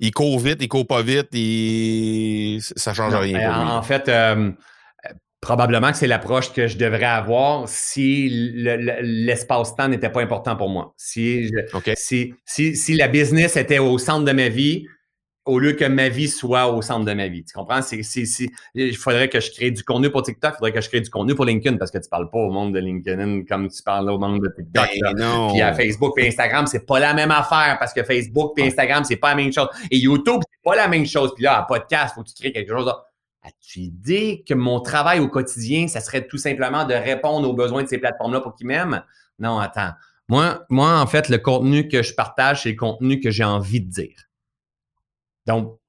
[0.00, 2.60] Il court vite, il court pas vite, il...
[2.60, 3.68] ça change rien.
[3.68, 4.50] En fait, euh,
[5.40, 10.94] probablement que c'est l'approche que je devrais avoir si l'espace-temps n'était pas important pour moi.
[10.96, 11.50] Si,
[11.96, 14.86] si, si, si la business était au centre de ma vie,
[15.50, 17.44] au lieu que ma vie soit au centre de ma vie.
[17.44, 17.82] Tu comprends?
[17.82, 18.00] C'est,
[18.74, 21.10] il faudrait que je crée du contenu pour TikTok, il faudrait que je crée du
[21.10, 24.08] contenu pour LinkedIn parce que tu parles pas au monde de LinkedIn comme tu parles
[24.10, 24.88] au monde de TikTok.
[25.02, 25.50] Ben non.
[25.50, 29.02] Puis à Facebook et Instagram, c'est pas la même affaire parce que Facebook et Instagram,
[29.04, 29.68] c'est pas la même chose.
[29.90, 31.32] Et YouTube, c'est pas la même chose.
[31.34, 32.92] Puis là, à podcast, faut que tu crées quelque chose.
[33.42, 37.82] As-tu idée que mon travail au quotidien, ça serait tout simplement de répondre aux besoins
[37.82, 39.02] de ces plateformes-là pour qu'ils m'aiment?
[39.38, 39.92] Non, attends.
[40.28, 43.80] Moi, moi, en fait, le contenu que je partage, c'est le contenu que j'ai envie
[43.80, 44.29] de dire.
[45.46, 45.80] Donc,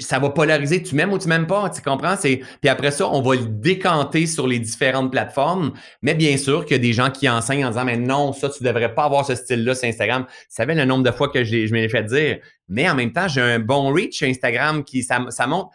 [0.00, 2.14] ça va polariser, tu m'aimes ou tu m'aimes pas, tu comprends?
[2.16, 5.72] Puis après ça, on va le décanter sur les différentes plateformes.
[6.02, 8.48] Mais bien sûr qu'il y a des gens qui enseignent en disant Mais non, ça,
[8.48, 10.26] tu devrais pas avoir ce style-là sur Instagram.
[10.28, 12.38] Tu savais le nombre de fois que je, je m'ai fait dire.
[12.68, 15.70] Mais en même temps, j'ai un bon reach Instagram qui ça, ça montre.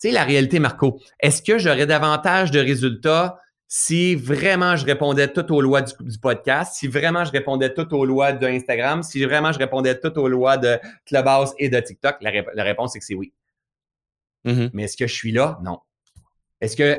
[0.00, 3.38] Tu sais, la réalité, Marco, est-ce que j'aurais davantage de résultats
[3.74, 8.04] si vraiment je répondais tout aux lois du, podcast, si vraiment je répondais tout aux
[8.04, 12.64] lois d'Instagram, si vraiment je répondais tout aux lois de Clubhouse et de TikTok, la,
[12.64, 13.32] réponse c'est que c'est oui.
[14.44, 14.70] Mm-hmm.
[14.74, 15.58] Mais est-ce que je suis là?
[15.64, 15.78] Non.
[16.60, 16.98] Est-ce que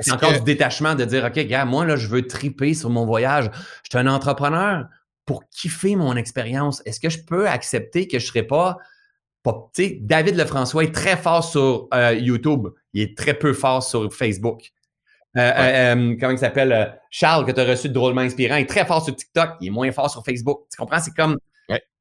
[0.00, 3.06] c'est encore du détachement de dire OK, gars, moi là, je veux triper sur mon
[3.06, 3.48] voyage.
[3.82, 4.84] Je suis un entrepreneur
[5.24, 6.82] pour kiffer mon expérience.
[6.84, 8.76] Est-ce que je peux accepter que je ne serai pas
[9.72, 12.68] tu sais, David Lefrançois est très fort sur euh, YouTube.
[12.92, 14.72] Il est très peu fort sur Facebook.
[15.36, 16.98] Euh, euh, euh, comment il s'appelle?
[17.10, 19.70] Charles, que tu as reçu de drôlement inspirant, est très fort sur TikTok, il est
[19.70, 20.62] moins fort sur Facebook.
[20.70, 21.00] Tu comprends?
[21.00, 21.38] C'est comme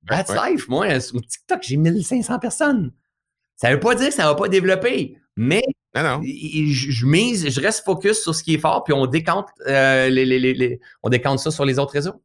[0.08, 0.68] That's life.
[0.68, 2.94] Moi, sur TikTok, j'ai 1500 personnes.
[3.56, 5.64] Ça ne veut pas dire que ça ne va pas développer, mais
[5.96, 11.10] Je, mise, je reste focus sur ce qui est fort, puis on décante, les, on
[11.10, 12.22] décante ça sur les autres réseaux.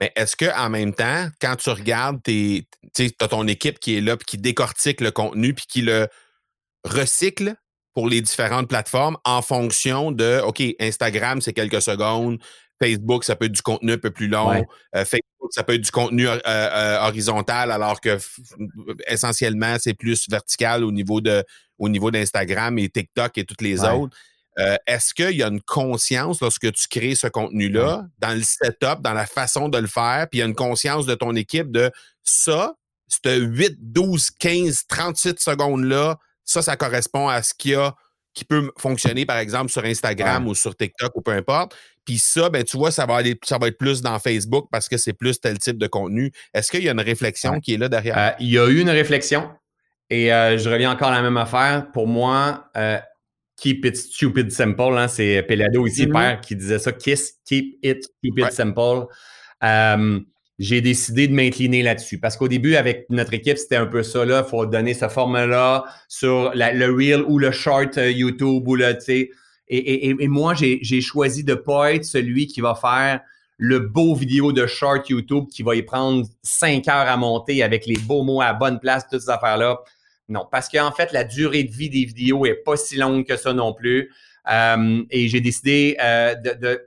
[0.00, 2.66] Mais est-ce qu'en même temps, quand tu regardes, tu
[3.20, 6.08] as ton équipe qui est là, puis qui décortique le contenu, puis qui le
[6.84, 7.54] recycle
[7.94, 12.38] pour les différentes plateformes en fonction de, OK, Instagram, c'est quelques secondes.
[12.82, 14.50] Facebook, ça peut être du contenu un peu plus long.
[14.96, 18.18] Euh, Facebook, ça peut être du contenu euh, euh, horizontal, alors que
[19.06, 21.44] essentiellement, c'est plus vertical au niveau de
[21.78, 24.16] au niveau d'Instagram et TikTok et toutes les autres.
[24.86, 29.14] Est-ce qu'il y a une conscience lorsque tu crées ce contenu-là, dans le setup, dans
[29.14, 31.90] la façon de le faire, puis il y a une conscience de ton équipe de
[32.22, 32.74] ça,
[33.08, 37.94] ce 8, 12, 15, 38 secondes-là, ça, ça correspond à ce qu'il y a
[38.34, 41.76] qui peut fonctionner, par exemple, sur Instagram ou sur TikTok ou peu importe.
[42.04, 44.88] Puis ça, ben, tu vois, ça va, aller, ça va être plus dans Facebook parce
[44.88, 46.32] que c'est plus tel type de contenu.
[46.54, 48.18] Est-ce qu'il y a une réflexion qui est là derrière?
[48.18, 49.50] Euh, il y a eu une réflexion
[50.10, 51.92] et euh, je reviens encore à la même affaire.
[51.92, 52.98] Pour moi, euh,
[53.56, 56.12] keep it stupid simple, hein, c'est Pelado ici, mm-hmm.
[56.12, 56.92] père, qui disait ça.
[56.92, 59.06] Kiss, keep it, keep it simple
[60.62, 62.20] j'ai décidé de m'incliner là-dessus.
[62.20, 64.24] Parce qu'au début, avec notre équipe, c'était un peu ça.
[64.24, 68.96] Il faut donner ce format-là sur le Reel ou le Short euh, YouTube ou le,
[68.96, 69.32] tu
[69.68, 73.20] et, et, moi, j'ai choisi de pas être celui qui va faire
[73.56, 77.86] le beau vidéo de Short YouTube qui va y prendre cinq heures à monter avec
[77.86, 79.78] les beaux mots à la bonne place, toutes ces affaires-là.
[80.28, 83.36] Non, parce qu'en fait, la durée de vie des vidéos est pas si longue que
[83.36, 84.12] ça non plus.
[84.50, 86.86] Euh, et j'ai décidé euh, de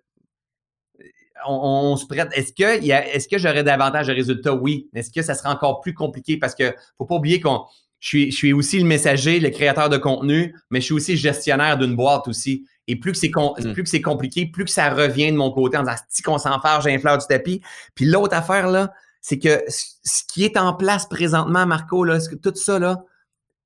[1.48, 2.30] on, se prête.
[2.34, 4.54] Est-ce que, est-ce que j'aurais davantage de résultats?
[4.54, 4.90] Oui.
[4.94, 6.38] Est-ce que ça sera encore plus compliqué?
[6.38, 7.64] Parce que faut pas oublier qu'on,
[8.00, 11.18] je suis, je suis aussi le messager, le créateur de contenu, mais je suis aussi
[11.18, 12.66] gestionnaire d'une boîte aussi.
[12.88, 13.74] Et plus que c'est mm.
[13.74, 16.38] plus que c'est compliqué, plus que ça revient de mon côté en disant si qu'on
[16.38, 17.62] s'en fait, j'ai un fleur du tapis.
[17.96, 22.54] Puis l'autre affaire là, c'est que ce qui est en place présentement, Marco, là, tout
[22.56, 23.04] ça là,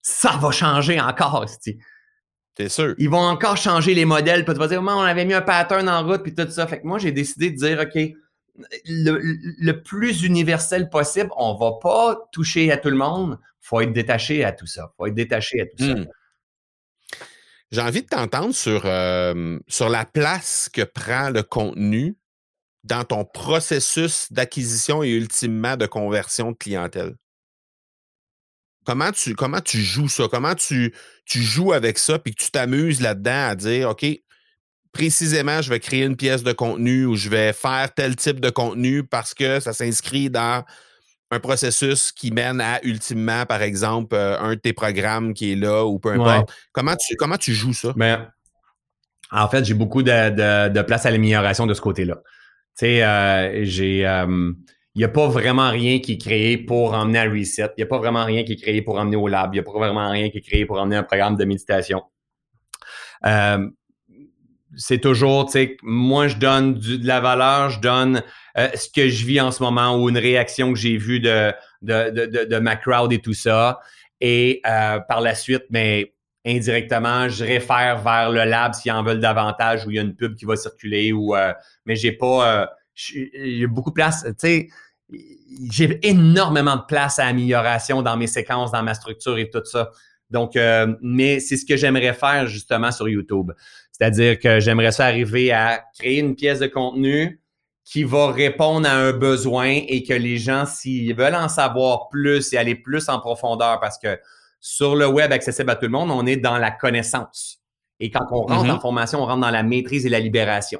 [0.02, 1.46] ça va changer encore.
[2.60, 2.94] C'est sûr?
[2.98, 4.44] Ils vont encore changer les modèles.
[4.44, 6.68] Puis tu vas dire, on avait mis un pattern en route, puis tout ça.
[6.68, 7.98] Fait que moi, j'ai décidé de dire, OK,
[8.86, 11.30] le, plus universel possible.
[11.38, 13.40] On va pas toucher à tout le monde.
[13.62, 14.92] faut être détaché à tout ça.
[14.98, 15.96] faut être détaché à tout ça.
[15.96, 16.08] Hmm.
[17.72, 22.18] J'ai envie de t'entendre sur, euh, sur la place que prend le contenu
[22.84, 27.16] dans ton processus d'acquisition et ultimement de conversion de clientèle.
[28.90, 30.24] Comment tu, comment tu joues ça?
[30.32, 30.96] Comment tu,
[31.28, 34.04] tu joues avec ça puis que tu t'amuses là-dedans à dire, OK,
[34.92, 38.50] précisément, je vais créer une pièce de contenu ou je vais faire tel type de
[38.50, 40.66] contenu parce que ça s'inscrit dans
[41.30, 45.56] un processus qui mène à ultimement, par exemple, euh, un de tes programmes qui est
[45.56, 46.52] là ou peu importe.
[46.72, 47.94] Comment, tu, comment tu joues ça?
[47.96, 48.28] Ben,
[49.32, 52.16] en fait, j'ai beaucoup de, place à l'amélioration de ce côté-là.
[52.76, 54.08] Tu sais, euh, j'ai.
[54.08, 54.52] Euh,
[55.00, 57.72] il n'y a pas vraiment rien qui est créé pour emmener à Reset.
[57.78, 59.52] Il n'y a pas vraiment rien qui est créé pour emmener au lab.
[59.54, 62.04] Il n'y a pas vraiment rien qui est créé pour emmener un programme de méditation.
[64.76, 68.24] c'est toujours, tu sais, moi, je donne de la valeur, je donne
[68.58, 71.54] euh, ce que je vis en ce moment ou une réaction que j'ai vue de,
[71.82, 73.80] de, de, de, ma crowd et tout ça.
[74.20, 76.14] Et euh, par la suite, mais
[76.46, 80.18] indirectement, je réfère vers le lab s'ils en veulent davantage ou il y a une
[80.18, 81.54] pub qui va circuler ou euh,
[81.86, 82.68] mais j'ai pas
[83.14, 84.70] il y a beaucoup de place, tu sais,
[85.72, 89.92] j'ai énormément de place à amélioration dans mes séquences, dans ma structure et tout ça.
[90.30, 90.52] Donc,
[91.02, 93.52] mais c'est ce que j'aimerais faire justement sur YouTube.
[93.92, 97.42] C'est-à-dire que j'aimerais ça arriver à créer une pièce de contenu
[97.84, 102.54] qui va répondre à un besoin et que les gens, s'ils veulent en savoir plus
[102.54, 104.20] et aller plus en profondeur, parce que
[104.60, 107.62] sur le web accessible à tout le monde, on est dans la connaissance.
[108.00, 108.72] Et quand on rentre mm-hmm.
[108.72, 110.80] en formation, on rentre dans la maîtrise et la libération.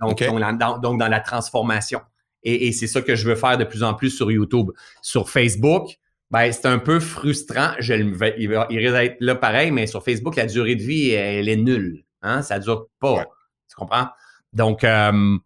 [0.00, 2.00] Donc, donc, dans, la transformation.
[2.44, 4.70] Et, c'est ça que je veux faire de plus en plus sur YouTube.
[5.00, 5.98] Sur Facebook,
[6.30, 7.72] ben, c'est un peu frustrant.
[7.78, 8.14] Je, il,
[8.48, 11.56] va, il risque d'être là pareil, mais sur Facebook, la durée de vie, elle, est
[11.56, 12.04] nulle.
[12.22, 12.42] Hein?
[12.42, 13.26] Ça dure pas.
[13.68, 14.08] Tu comprends?
[14.52, 15.36] Donc, euh,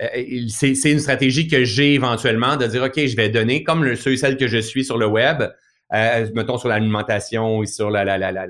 [0.00, 0.08] euh,
[0.48, 4.12] c'est une stratégie que j'ai éventuellement de dire, OK, je vais donner, comme le, ceux
[4.12, 5.42] et celles que je suis sur le web,
[5.94, 8.46] euh, mettons sur l'alimentation et sur la, la, la, la,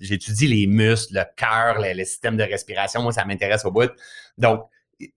[0.00, 3.02] j'étudie les muscles, le cœur, le, système de respiration.
[3.02, 3.90] Moi, ça m'intéresse au bout.
[4.38, 4.64] Donc,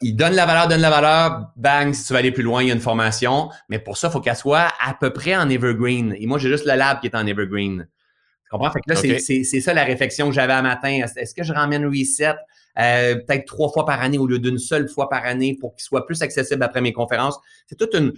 [0.01, 1.51] il donne la valeur, donne la valeur.
[1.55, 3.49] Bang, si tu veux aller plus loin, il y a une formation.
[3.69, 6.15] Mais pour ça, il faut qu'elle soit à peu près en evergreen.
[6.17, 7.87] Et moi, j'ai juste le lab qui est en evergreen.
[8.43, 8.71] Tu comprends?
[8.71, 11.05] Fait que là, c'est ça la réflexion que j'avais à matin.
[11.15, 12.35] Est-ce que je ramène Reset?
[12.79, 15.83] Euh, peut-être trois fois par année au lieu d'une seule fois par année pour qu'il
[15.83, 17.39] soit plus accessible après mes conférences?
[17.67, 18.13] C'est toute une,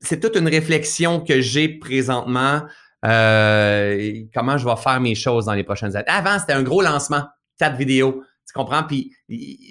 [0.00, 2.62] c'est toute une réflexion que j'ai présentement.
[3.04, 6.06] Euh, comment je vais faire mes choses dans les prochaines années.
[6.08, 7.24] Avant, c'était un gros lancement,
[7.58, 8.22] quatre vidéos.
[8.46, 8.82] Tu comprends?
[8.82, 9.14] Puis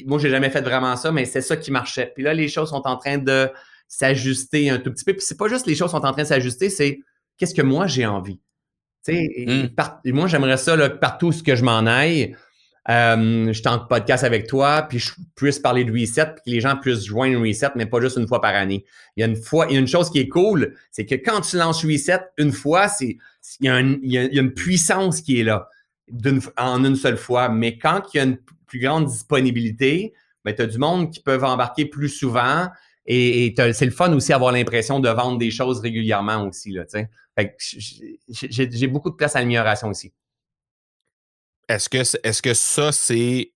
[0.06, 2.12] moi, j'ai jamais fait vraiment ça, mais c'est ça qui marchait.
[2.16, 3.50] Puis là, les choses sont en train de
[3.88, 5.14] s'ajuster un tout petit peu.
[5.14, 7.00] Puis c'est pas juste les choses sont en train de s'ajuster, c'est
[7.38, 8.40] qu'est-ce que moi j'ai envie?
[9.06, 10.12] Tu sais, mmh.
[10.14, 12.36] moi, j'aimerais ça là, partout ce que je m'en aille
[12.90, 16.62] euh, je tente podcast avec toi, puis je puisse parler de Reset, puis que les
[16.62, 18.86] gens puissent joindre Reset, mais pas juste une fois par année.
[19.16, 21.16] Il y a une fois, il y a une chose qui est cool, c'est que
[21.16, 23.18] quand tu lances Reset une fois, c'est
[23.60, 25.68] il y, a une, il, y a, une puissance qui est là
[26.58, 27.50] en une seule fois.
[27.50, 28.38] Mais quand il y a une
[28.72, 30.14] plus grande disponibilité,
[30.46, 32.70] ben, tu as du monde qui peuvent embarquer plus souvent.
[33.06, 36.72] Et, c'est le fun aussi avoir l'impression de vendre des choses régulièrement aussi.
[36.72, 36.86] Là,
[38.28, 40.14] j'ai beaucoup de place à l'amélioration aussi.
[41.68, 43.52] Est-ce que, est que ça, c'est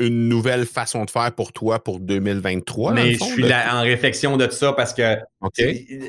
[0.00, 2.92] une nouvelle façon de faire pour toi pour 2023?
[2.92, 5.16] Mais je suis en réflexion de ça parce que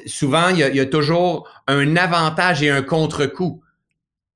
[0.07, 3.61] souvent, il y, a, toujours un avantage et un contre-coup.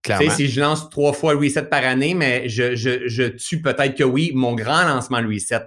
[0.06, 3.96] Tu si je lance trois fois le reset par année, mais je, je, tue peut-être
[3.96, 5.62] que oui, mon grand lancement le reset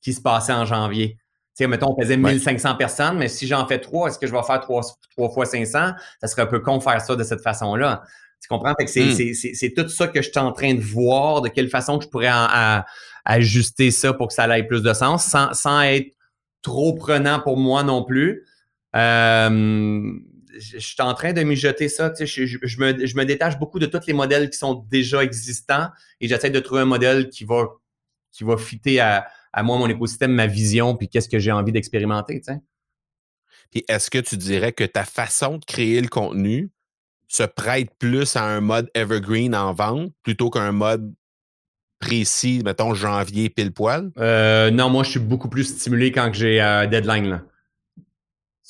[0.00, 1.16] qui se passait en janvier.
[1.56, 4.32] Tu sais, mettons, on faisait 1500 personnes, mais si j'en fais trois, est-ce que je
[4.32, 5.92] vais faire trois, trois fois 500?
[6.20, 8.02] Ça serait un peu con de faire ça de cette façon-là.
[8.40, 8.74] Tu comprends?
[8.78, 9.54] Fait que hmm.
[9.54, 12.30] c'est, tout ça que je suis en train de voir, de quelle façon je pourrais
[13.24, 16.08] ajuster ça pour que ça ait plus de sens, sans, être
[16.62, 18.46] trop prenant pour moi non plus.
[18.96, 20.12] Euh,
[20.62, 22.10] je, suis en train de mijoter ça.
[22.10, 25.88] Tu sais, je, me, détache beaucoup de tous les modèles qui sont déjà existants
[26.20, 27.66] et j'essaie de trouver un modèle qui va,
[28.30, 29.26] qui va fitter à,
[29.62, 32.40] moi, mon écosystème, ma vision, puis qu'est-ce que j'ai envie d'expérimenter.
[32.40, 32.52] Tu
[33.70, 36.70] Puis est-ce que tu dirais que ta façon de créer le contenu
[37.28, 41.12] se prête plus à un mode evergreen en vente plutôt qu'un mode
[41.98, 44.10] précis, mettons janvier pile poil?
[44.18, 47.28] Euh, non, moi, je suis beaucoup plus stimulé quand j'ai un deadline.
[47.28, 47.42] Là.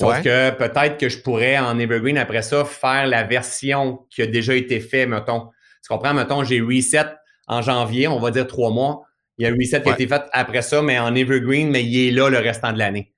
[0.03, 4.27] Sauf que peut-être que je pourrais en Evergreen après ça faire la version qui a
[4.27, 5.49] déjà été faite, mettons.
[5.83, 6.15] Tu comprends?
[6.15, 7.07] Mettons, j'ai reset
[7.47, 9.03] en janvier, on va dire trois mois.
[9.39, 11.85] Il y a un reset qui a été fait après ça, mais en Evergreen, mais
[11.85, 13.13] il est là le restant de l'année.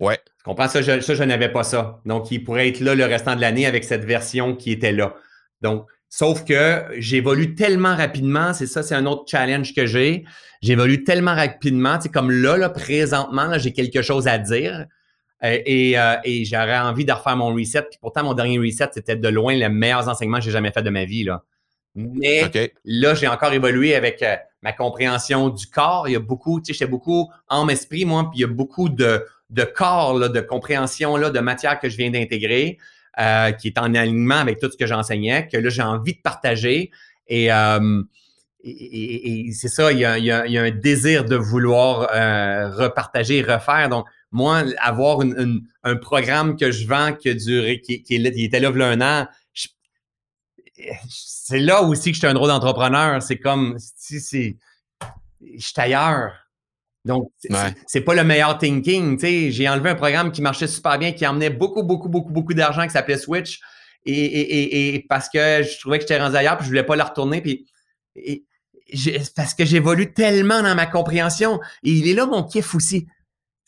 [0.00, 0.18] Ouais.
[0.38, 0.68] Tu comprends?
[0.68, 2.00] Ça, je, ça, je n'avais pas ça.
[2.04, 5.14] Donc, il pourrait être là le restant de l'année avec cette version qui était là.
[5.60, 10.24] Donc, Sauf que j'évolue tellement rapidement, c'est ça, c'est un autre challenge que j'ai.
[10.62, 14.86] J'évolue tellement rapidement, c'est comme là, là, présentement, là, j'ai quelque chose à dire.
[15.44, 17.82] Euh, et, euh, et j'aurais envie de refaire mon reset.
[17.82, 20.82] Puis pourtant, mon dernier reset, c'était de loin les meilleurs enseignements que j'ai jamais fait
[20.82, 21.24] de ma vie.
[21.24, 21.42] Là.
[21.96, 22.50] Mais
[22.84, 26.08] là, j'ai encore évolué avec euh, ma compréhension du corps.
[26.08, 28.48] Il y a beaucoup, tu sais, j'étais beaucoup en esprit, moi, puis il y a
[28.48, 32.76] beaucoup de, de corps, là, de compréhension, là, de matière que je viens d'intégrer,
[33.18, 36.20] euh, qui est en alignement avec tout ce que j'enseignais, que là, j'ai envie de
[36.20, 36.90] partager.
[37.28, 38.02] Et, euh,
[38.62, 41.36] et, c'est ça, il y, a, il, y a, il y, a, un désir de
[41.36, 42.00] vouloir
[42.76, 43.88] repartager, refaire.
[43.88, 44.06] Donc,
[44.36, 48.68] moi, avoir une, un programme que je vends qui a duré, qui, qui, était là
[48.68, 49.26] un an,
[51.08, 53.22] c'est là aussi que je suis un drôle d'entrepreneur.
[53.22, 54.56] C'est comme si c'est.
[55.40, 56.34] Je suis ailleurs.
[57.06, 57.30] Donc,
[57.86, 59.18] c'est pas le meilleur thinking.
[59.18, 62.84] J'ai enlevé un programme qui marchait super bien, qui emmenait beaucoup, beaucoup, beaucoup, beaucoup d'argent,
[62.84, 63.60] qui s'appelait Switch.
[64.04, 66.96] Et, et, et, parce que je trouvais que j'étais rendu ailleurs, puis je voulais pas
[66.96, 67.40] la retourner.
[67.40, 67.66] Puis,
[69.34, 71.58] parce que j'évolue tellement dans ma compréhension.
[71.84, 73.06] Et il est là mon kiff aussi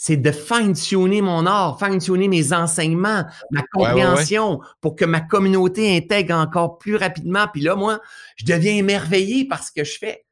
[0.01, 6.36] c'est de fine-tuner mon art, fine-tuner mes enseignements, ma compréhension pour que ma communauté intègre
[6.36, 7.46] encore plus rapidement.
[7.53, 8.01] Puis là, moi,
[8.36, 10.24] je deviens émerveillé par ce que je fais.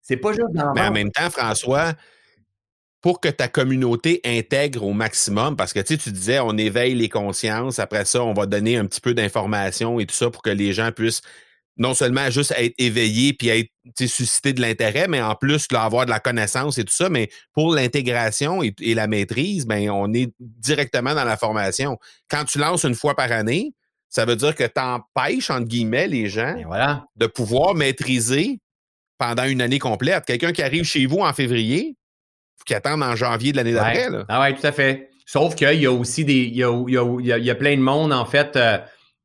[0.00, 1.94] C'est pas juste dans Mais en même temps, François,
[3.00, 7.08] pour que ta communauté intègre au maximum, parce que tu, tu disais, on éveille les
[7.08, 10.50] consciences, après ça, on va donner un petit peu d'informations et tout ça pour que
[10.50, 11.22] les gens puissent
[11.76, 13.70] non seulement juste être éveillé puis être
[14.06, 17.08] susciter de l'intérêt, mais en plus là, avoir de la connaissance et tout ça.
[17.08, 21.98] Mais pour l'intégration et, la maîtrise, ben, on est directement dans la formation.
[22.30, 23.72] Quand tu lances une fois par année,
[24.08, 27.04] ça veut dire que tu empêches, entre guillemets, les gens voilà.
[27.16, 28.60] de pouvoir maîtriser
[29.18, 30.24] pendant une année complète.
[30.24, 31.96] Quelqu'un qui arrive chez vous en février,
[32.64, 34.08] qui attend en janvier de l'année d'après.
[34.28, 35.10] Ah oui, tout à fait.
[35.26, 36.34] Sauf qu'il y a aussi des.
[36.34, 38.56] Il y a, il y a, plein de monde, en fait.
[38.56, 38.78] Euh,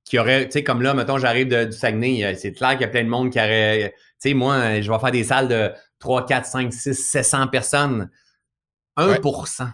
[0.09, 2.85] qui aurait, tu sais, comme là, mettons, j'arrive du Saguenay, euh, c'est clair qu'il y
[2.85, 5.47] a plein de monde qui aurait, tu sais, moi, euh, je vais faire des salles
[5.47, 8.09] de 3, 4, 5, 6, 700 personnes.
[8.97, 9.71] 1% Tu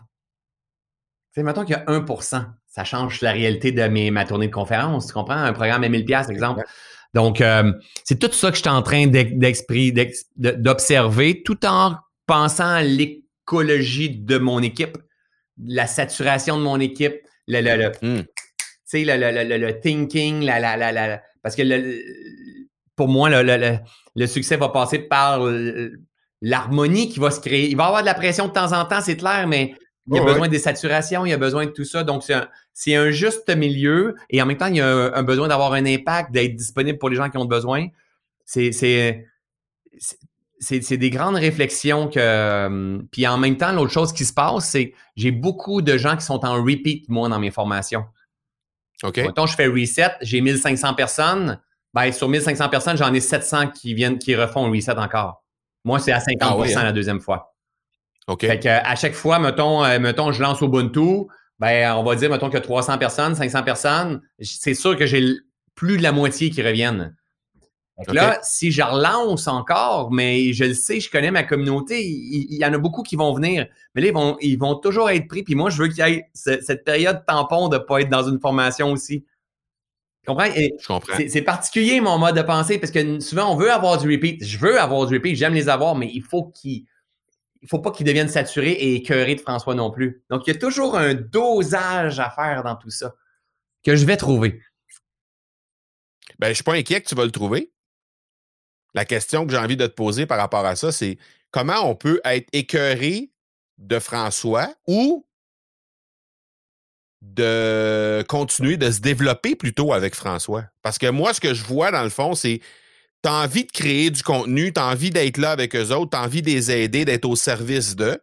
[1.32, 4.54] sais, mettons qu'il y a 1% ça change la réalité de mes, ma tournée de
[4.54, 5.38] conférence, tu comprends?
[5.38, 6.62] Un programme à 1000 par exemple.
[7.14, 7.72] Donc, euh,
[8.04, 9.08] c'est tout ça que je suis en train
[10.36, 14.98] d'observer tout en pensant à l'écologie de mon équipe,
[15.66, 17.16] la saturation de mon équipe,
[17.48, 18.24] le, le, hmm
[18.98, 21.64] sais, le, le, le, thinking, la, la, la, parce que
[22.96, 25.42] pour moi, le, succès va passer par
[26.42, 27.70] l'harmonie qui va se créer.
[27.70, 29.76] Il va y avoir de la pression de temps en temps, c'est clair, mais
[30.08, 32.04] il y a besoin des saturations, il y a besoin de tout ça.
[32.04, 32.24] Donc,
[32.74, 35.86] c'est un, juste milieu et en même temps, il y a un, besoin d'avoir un
[35.86, 37.88] impact, d'être disponible pour les gens qui ont besoin.
[38.46, 38.72] C'est
[40.60, 43.00] c'est des grandes réflexions que.
[43.12, 46.26] Puis en même temps, l'autre chose qui se passe, c'est j'ai beaucoup de gens qui
[46.26, 48.06] sont en repeat, moi, dans mes formations.
[49.06, 49.18] OK.
[49.18, 51.60] Mettons, je fais reset, j'ai 1500 personnes.
[51.94, 55.44] Ben, sur 1500 personnes, j'en ai 700 qui viennent, qui refont un reset encore.
[55.86, 56.84] Moi, c'est à 50 ah hein?
[56.84, 57.56] la deuxième fois.
[58.28, 58.42] OK.
[58.42, 61.28] Fait que, à chaque fois, mettons, euh, mettons, je lance Ubuntu,
[61.60, 65.24] ben, on va dire, mettons que 300 personnes, 500 personnes, c'est sûr que j'ai
[65.76, 67.16] plus de la moitié qui reviennent.
[68.08, 72.66] Là, si je relance encore, mais je le sais, je connais ma communauté, il, y
[72.66, 73.68] en a beaucoup qui vont venir.
[73.94, 75.44] Mais là, ils vont, ils vont toujours être pris.
[75.44, 78.28] Puis moi, je veux qu'il y ait cette période tampon de ne pas être dans
[78.28, 79.24] une formation aussi.
[80.24, 80.46] Tu comprends?
[80.46, 81.14] je comprends.
[81.28, 84.44] C'est particulier, mon mode de pensée, parce que souvent, on veut avoir du repeat.
[84.44, 86.86] Je veux avoir du repeat, j'aime les avoir, mais il faut qu'il
[87.62, 90.22] il faut pas qu'ils deviennent saturés et écœurés de François non plus.
[90.30, 93.16] Donc, il y a toujours un dosage à faire dans tout ça
[93.84, 94.62] que je vais trouver.
[96.38, 97.72] Ben, je suis pas inquiet que tu vas le trouver
[98.96, 101.18] la question que j'ai envie de te poser par rapport à ça, c'est
[101.52, 103.30] comment on peut être écœuré
[103.78, 105.26] de François ou
[107.22, 110.64] de continuer de se développer plutôt avec François?
[110.82, 112.62] Parce que moi, ce que je vois dans le fond, c'est
[113.22, 116.12] tu as envie de créer du contenu, tu as envie d'être là avec eux autres,
[116.12, 118.18] tu as envie de les aider, d'être au service d'eux.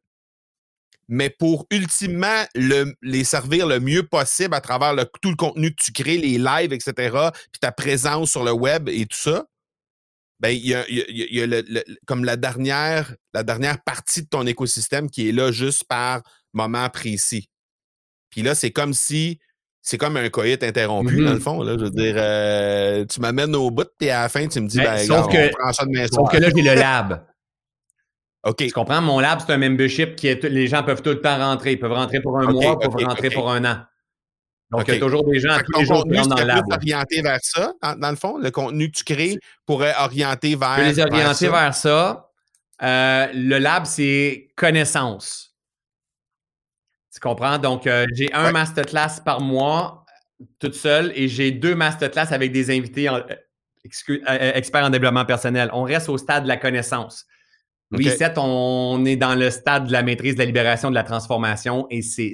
[1.09, 5.93] Mais pour ultimement les servir le mieux possible à travers tout le contenu que tu
[5.93, 6.93] crées, les lives, etc.,
[7.51, 9.45] puis ta présence sur le web et tout ça,
[10.43, 11.65] ben, il y a, y a le,
[12.05, 16.23] comme la dernière, la dernière partie de ton écosystème qui est là juste par
[16.53, 17.49] moment précis.
[18.29, 19.39] Puis là, c'est comme si
[19.83, 21.41] c'est comme un coït interrompu, dans le mm-hmm.
[21.41, 21.63] fond.
[21.63, 24.67] Là, je veux dire, euh, tu m'amènes au bout, puis à la fin, tu me
[24.67, 25.51] dis, ben, ben sauf, que,
[26.13, 27.25] sauf que là, j'ai le lab.
[28.45, 28.57] OK.
[28.57, 29.01] Tu comprends?
[29.01, 31.73] Mon lab, c'est un membership qui est, les gens peuvent tout le temps rentrer.
[31.73, 33.79] Ils peuvent rentrer pour un mois, ils peuvent rentrer pour un an.
[34.73, 36.65] Donc, il y a toujours des gens tous les jours qui dans le lab.
[36.73, 38.39] orienté vers ça, dans, le fond?
[38.39, 40.79] Le contenu que tu crées pourrait orienter vers.
[40.79, 42.31] Je les orienter vers ça.
[42.83, 45.55] Euh, le lab, c'est connaissance.
[47.13, 47.59] Tu comprends?
[47.59, 50.07] Donc, euh, j'ai un masterclass par mois,
[50.59, 53.11] toute seule, et j'ai deux masterclass avec des invités
[53.85, 55.69] expert en développement personnel.
[55.75, 57.27] On reste au stade de la connaissance.
[57.93, 61.87] Reset, on est dans le stade de la maîtrise, de la libération, de la transformation
[61.91, 62.33] et c'est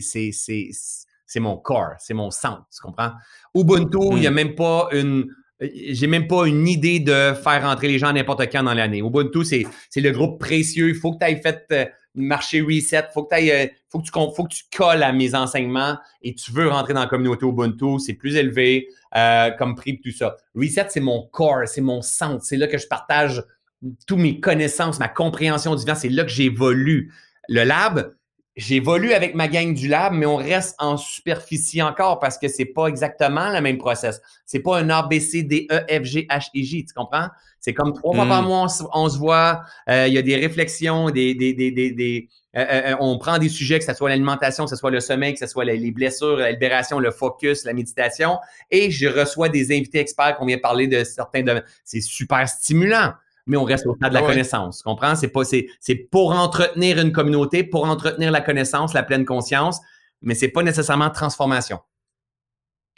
[1.29, 3.12] c'est mon corps, c'est mon centre, tu comprends?
[3.55, 4.35] Ubuntu, il n'y a hmm.
[4.35, 5.26] même pas une.
[5.61, 9.01] J'ai même pas une idée de faire rentrer les gens n'importe quand dans l'année.
[9.01, 10.89] Ubuntu, c'est, c'est le groupe précieux.
[10.89, 13.07] Il faut que tu ailles fait euh, marché reset.
[13.11, 16.33] Il faut que, euh, faut, que tu, faut que tu colles à mes enseignements et
[16.35, 17.99] tu veux rentrer dans la communauté Ubuntu.
[17.99, 20.37] C'est plus élevé euh, comme prix tout ça.
[20.55, 22.45] Reset, c'est mon corps, c'est mon centre.
[22.45, 23.43] C'est là que je partage
[24.07, 25.97] toutes mes connaissances, ma compréhension du vent.
[25.97, 27.12] C'est là que j'évolue.
[27.49, 28.14] Le lab,
[28.59, 32.65] J'évolue avec ma gang du lab, mais on reste en superficie encore parce que c'est
[32.65, 34.21] pas exactement le même process.
[34.47, 37.29] C'est pas un A, B, C, D, E, F, G, H, I, J, tu comprends?
[37.61, 38.47] C'est comme trois fois par hmm.
[38.47, 42.65] mois, on, se voit, euh, il y a des réflexions, des, des, des, des euh,
[42.69, 45.39] euh, on prend des sujets, que ce soit l'alimentation, que ce soit le sommeil, que
[45.39, 48.39] ce soit les blessures, la libération, le focus, la méditation,
[48.73, 51.65] et je reçois des invités experts qu'on vient parler de certains domaines.
[51.85, 53.13] C'est super stimulant
[53.49, 54.78] mais on reste au stade de la connaissance.
[54.78, 55.16] Tu comprends?
[55.16, 59.80] C'est pas, c'est, c'est pour entretenir une communauté, pour entretenir la connaissance, la pleine conscience,
[60.22, 61.80] mais c'est pas nécessairement transformation.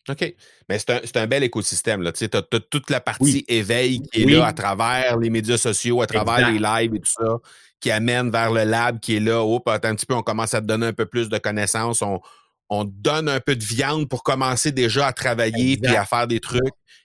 [0.09, 0.35] OK.
[0.69, 2.11] Mais c'est un, c'est un bel écosystème.
[2.13, 6.07] Tu as, toute la partie éveil qui est là à travers les médias sociaux, à
[6.07, 7.39] travers les lives et tout ça,
[7.79, 9.43] qui amène vers le lab qui est là.
[9.45, 12.03] Oh, attends un petit peu, on commence à te donner un peu plus de connaissances.
[12.03, 12.21] On,
[12.71, 16.41] on donne un peu de viande pour commencer déjà à travailler puis à faire des
[16.41, 16.63] trucs.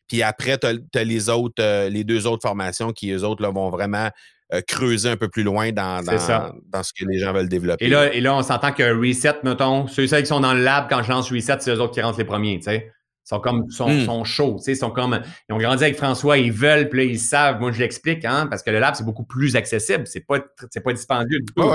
[0.07, 3.49] Puis après, tu as, les autres, euh, les deux autres formations qui, eux autres, là,
[3.49, 4.09] vont vraiment
[4.53, 7.86] euh, creuser un peu plus loin dans, dans, ce que les gens veulent développer.
[7.86, 10.86] Et là, et là on s'entend que Reset, mettons, ceux qui sont dans le lab,
[10.88, 12.91] quand je lance Reset, c'est eux autres qui rentrent les premiers, tu sais.
[13.26, 14.05] Ils sont comme, sont, hmm.
[14.05, 17.11] sont chauds, tu sais, sont comme, ils ont grandi avec François, ils veulent, puis là,
[17.11, 17.59] ils savent.
[17.59, 20.05] Moi, je l'explique, hein, parce que le lab, c'est beaucoup plus accessible.
[20.05, 20.38] C'est pas,
[20.70, 21.74] c'est pas dispendieux du tout,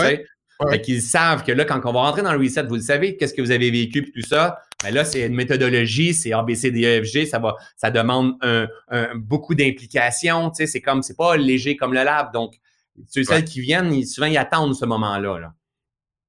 [0.68, 3.16] Fait qu'ils savent que là, quand on va rentrer dans le reset, vous le savez,
[3.16, 4.58] qu'est-ce que vous avez vécu et tout ça.
[4.82, 8.68] Mais là, c'est une méthodologie, c'est ABCDEFG, ça va, ça demande un,
[9.14, 10.50] beaucoup d'implication.
[10.50, 12.32] Tu sais, c'est comme, c'est pas léger comme le lab.
[12.32, 12.54] Donc,
[13.08, 15.38] ceux celles qui viennent, souvent, ils attendent ce moment-là.
[15.38, 15.52] Là.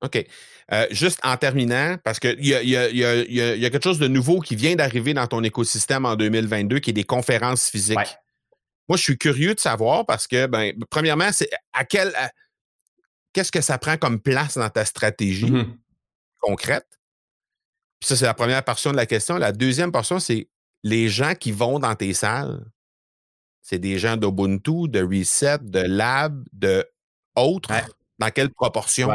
[0.02, 0.26] OK.
[0.74, 3.84] Euh, juste en terminant, parce qu'il y a, y, a, y, a, y a, quelque
[3.84, 7.70] chose de nouveau qui vient d'arriver dans ton écosystème en 2022, qui est des conférences
[7.70, 7.98] physiques.
[8.88, 12.14] Moi, je suis curieux de savoir parce que, ben, premièrement, c'est à quel
[13.34, 15.78] qu'est-ce que ça prend comme place dans ta stratégie mmh
[16.40, 16.88] concrète?
[18.00, 19.38] Puis ça, c'est la première portion de la question.
[19.38, 20.50] La deuxième portion, c'est
[20.84, 22.66] les gens qui vont dans tes salles.
[23.62, 26.84] C'est des gens d'Ubuntu, de Reset, de Lab, de
[27.36, 27.72] autres?
[28.18, 29.10] Dans quelle proportion?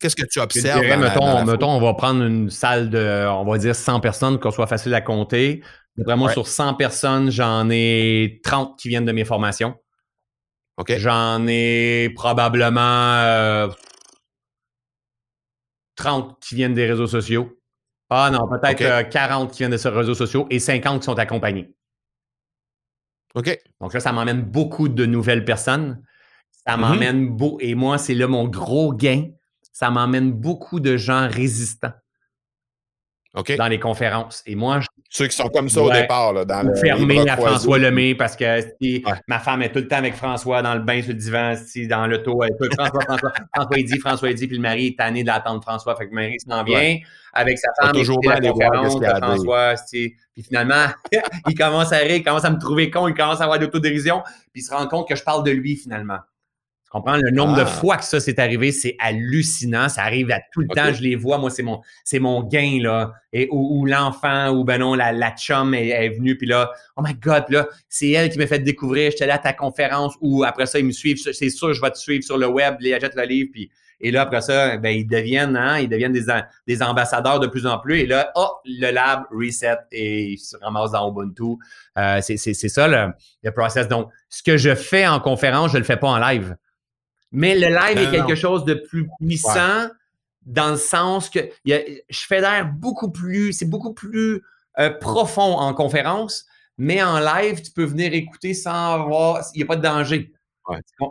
[0.00, 0.82] Qu'est-ce que tu observes?
[0.82, 4.94] mettons, on va prendre une salle de, on va dire 100 personnes, qu'on soit facile
[4.94, 5.62] à compter.
[5.96, 9.76] Vraiment, sur 100 personnes, j'en ai 30 qui viennent de mes formations.
[10.96, 13.68] J'en ai probablement
[15.96, 17.60] 30 euh, qui viennent des réseaux sociaux.
[18.10, 21.18] Ah non, peut-être 40 euh, qui viennent de ces réseaux sociaux et 50 qui sont
[21.18, 21.74] accompagnés.
[23.34, 23.58] OK.
[23.80, 26.02] Donc là, ça m'emmène beaucoup de nouvelles personnes.
[26.50, 26.80] Ça mm-hmm.
[26.80, 27.58] m'emmène beaucoup.
[27.60, 29.30] Et moi, c'est là mon gros gain.
[29.72, 31.92] Ça m'emmène beaucoup de gens résistants
[33.34, 34.42] dans les conférences.
[34.46, 36.74] Et moi, je, ceux qui sont comme ça au départ, là, dans le.
[36.76, 38.62] Fermer à François Lemay parce que
[39.28, 41.54] ma femme est tout le temps avec François dans le bain sur le divan,
[41.88, 42.40] dans l'auto.
[42.76, 45.96] François, François, François, il dit, François, il dit, puis le mari est tanné d'attendre François.
[45.96, 46.98] Fait que le mari s'en vient
[47.32, 47.92] avec sa femme.
[47.92, 49.74] Toujours la conférence de François.
[49.90, 50.86] Puis finalement,
[51.48, 53.64] il commence à rire, il commence à me trouver con, il commence à avoir de
[53.64, 54.22] l'autodérision,
[54.52, 56.18] puis il se rend compte que je parle de lui finalement
[56.98, 57.16] comprends?
[57.16, 57.66] Le nombre de ah.
[57.66, 59.88] fois que ça s'est arrivé, c'est hallucinant.
[59.88, 60.92] Ça arrive à tout le temps.
[60.92, 61.38] Je les vois.
[61.38, 63.12] Moi, c'est mon, c'est mon gain, là.
[63.32, 67.14] Et où, l'enfant, ou ben non, la, la chum est, venue, puis là, oh my
[67.14, 69.10] God, là, c'est elle qui m'a fait découvrir.
[69.10, 71.18] J'étais là à ta conférence, ou après ça, ils me suivent.
[71.18, 73.70] C'est sûr, je vais te suivre sur le web, les achètent le livre, puis
[74.00, 76.26] et là, après ça, ben, ils deviennent, hein, ils deviennent des,
[76.66, 78.00] des ambassadeurs de plus en plus.
[78.00, 81.56] Et là, oh, le lab reset et ils se ramassent dans Ubuntu.
[81.96, 83.88] Euh, c'est ça le, le process.
[83.88, 86.54] Donc, ce que je fais en conférence, je le fais pas en live.
[87.34, 89.88] Mais le live est quelque chose de plus puissant
[90.46, 94.42] dans le sens que je fédère beaucoup plus, c'est beaucoup plus
[94.78, 96.46] euh, profond en conférence,
[96.78, 100.32] mais en live, tu peux venir écouter sans avoir, il n'y a pas de danger.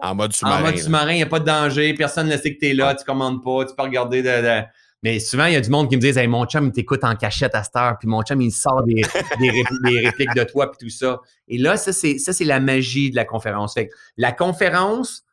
[0.02, 0.60] En mode sous-marin.
[0.60, 2.74] En mode sous-marin, il n'y a pas de danger, personne ne sait que tu es
[2.74, 4.62] là, tu ne commandes pas, tu peux regarder de,
[5.04, 7.04] Mais souvent, il y a du monde qui me dit hey, mon chum, il t'écoute
[7.04, 9.02] en cachette à cette heure, puis mon chum, il sort des,
[10.04, 11.20] répliques, de toi, puis tout ça.
[11.48, 13.76] Et là, ça, c'est la magie de la conférence.
[14.18, 15.24] la conférence,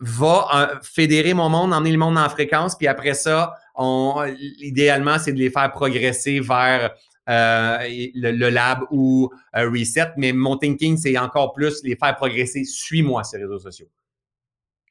[0.00, 4.24] va euh, fédérer mon monde, emmener le monde en fréquence, puis après ça, on,
[4.58, 6.94] idéalement, c'est de les faire progresser vers
[7.28, 7.78] euh,
[8.14, 10.12] le, lab ou euh, reset.
[10.16, 12.64] Mais mon thinking, c'est encore plus les faire progresser.
[12.64, 13.88] Suis-moi ces réseaux sociaux.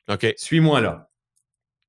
[0.09, 0.33] OK.
[0.35, 1.09] Suis-moi là.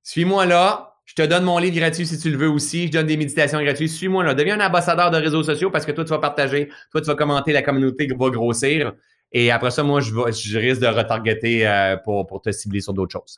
[0.03, 0.91] Suis-moi là.
[1.07, 2.87] Je te donne mon livre gratuit si tu le veux aussi.
[2.87, 3.91] Je donne des méditations gratuites.
[3.91, 4.35] Suis-moi là.
[4.35, 6.71] Deviens un ambassadeur de réseaux sociaux parce que toi, tu vas partager.
[6.93, 7.53] Toi, tu vas commenter.
[7.53, 8.93] La communauté va grossir.
[9.35, 12.95] Et après ça, moi, je, je risque de retargeter euh, pour, pour te cibler sur
[12.95, 13.37] d'autres choses.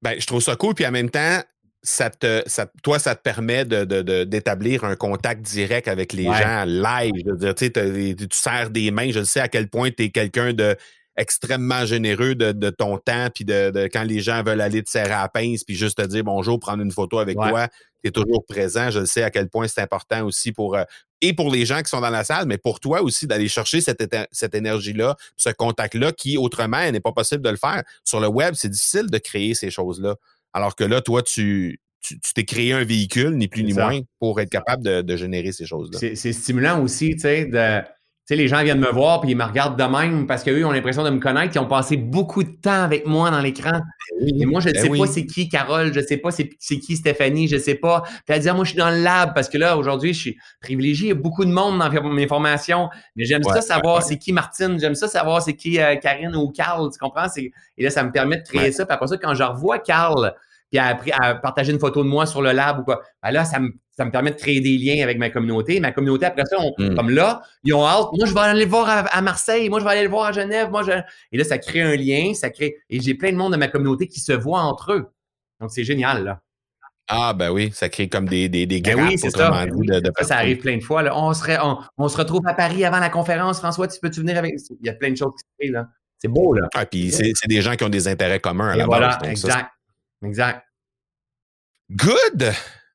[0.00, 0.74] Ben, je trouve ça cool.
[0.74, 1.40] Puis en même temps,
[1.82, 6.24] ça te, ça, toi, ça te permet d'établir de, de, un contact direct avec les
[6.24, 7.12] gens live.
[7.24, 9.10] Je veux dire, tu, tu sers des mains.
[9.10, 10.76] Je sais à quel point tu es quelqu'un de
[11.16, 14.90] extrêmement généreux de, de ton temps, puis de, de, quand les gens veulent aller te
[14.90, 17.68] serrer à la pince, puis juste te dire bonjour, prendre une photo avec toi,
[18.02, 18.90] tu es toujours présent.
[18.90, 20.84] Je sais à quel point c'est important aussi pour, euh,
[21.22, 23.80] et pour les gens qui sont dans la salle, mais pour toi aussi d'aller chercher
[23.80, 27.82] cette, cette énergie-là, ce contact-là, qui autrement n'est pas possible de le faire.
[28.04, 30.16] Sur le web, c'est difficile de créer ces choses-là.
[30.52, 34.40] Alors que là, toi, tu, tu t'es créé un véhicule, ni plus ni moins, pour
[34.40, 35.98] être capable de, de générer ces choses-là.
[35.98, 37.80] C'est stimulant aussi, tu sais, de
[38.26, 40.66] tu sais, les gens viennent me voir puis ils me regardent de même parce qu'eux
[40.66, 41.54] ont l'impression de me connaître.
[41.54, 43.78] Ils ont passé beaucoup de temps avec moi dans l'écran.
[44.20, 46.32] Ben et moi, je ne ben sais pas c'est qui Carole, je ne sais pas
[46.32, 46.48] c'est
[46.80, 48.02] qui Stéphanie, je ne sais pas.
[48.02, 50.18] Puis elle dit, ah, moi, je suis dans le lab parce que là, aujourd'hui, je
[50.18, 51.06] suis privilégié.
[51.06, 52.88] Il y a beaucoup de monde dans mes formations.
[53.14, 56.50] Mais j'aime ça savoir c'est qui Martine, j'aime ça savoir c'est qui euh, Karine ou
[56.50, 57.28] Carl, tu comprends?
[57.36, 58.86] Et là, ça me permet de créer ça.
[58.86, 60.34] Puis après ça, quand je revois Carl,
[60.70, 63.44] puis à, à, partager une photo de moi sur le lab ou quoi, ben là,
[63.44, 65.80] ça me ça me permet de créer des liens avec ma communauté.
[65.80, 66.94] Ma communauté, après ça, hmm.
[66.94, 68.08] comme là, ils ont hâte.
[68.12, 69.70] Moi, je vais aller le voir à, Marseille.
[69.70, 70.70] Moi, je vais aller le voir à Genève.
[70.70, 70.92] Moi, je...
[71.32, 72.34] Et là, ça crée un lien.
[72.34, 72.76] Ça crée...
[72.90, 75.10] Et j'ai plein de monde de ma communauté qui se voit entre eux.
[75.60, 76.40] Donc, c'est génial, là.
[77.08, 79.66] Ah, ben oui, ça crée comme des, des, des ben oui, c'est ça.
[80.22, 81.04] ça, arrive plein de fois.
[81.04, 81.16] Là.
[81.16, 81.56] On, serait,
[81.96, 83.60] on, se retrouve à Paris avant la conférence.
[83.60, 84.56] François, tu peux-tu venir avec?
[84.80, 85.86] Il y a plein de choses qui se créent, là.
[86.18, 86.66] C'est beau, là.
[86.74, 89.70] Ah, puis c'est des gens qui ont des intérêts communs à la voilà, exact.
[90.22, 90.64] Exact.
[91.90, 92.52] Good!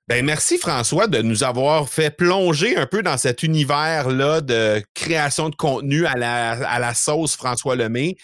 [0.07, 5.49] Ben, merci François de nous avoir fait plonger un peu dans cet univers-là de création
[5.49, 8.17] de contenu à la, à la sauce François Lemay.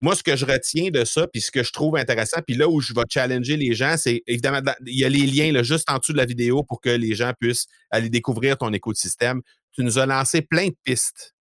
[0.00, 2.68] Moi, ce que je retiens de ça, puis ce que je trouve intéressant, puis là
[2.68, 5.90] où je vais challenger les gens, c'est évidemment, il y a les liens là, juste
[5.90, 9.40] en dessous de la vidéo pour que les gens puissent aller découvrir ton écosystème.
[9.72, 11.34] Tu nous as lancé plein de pistes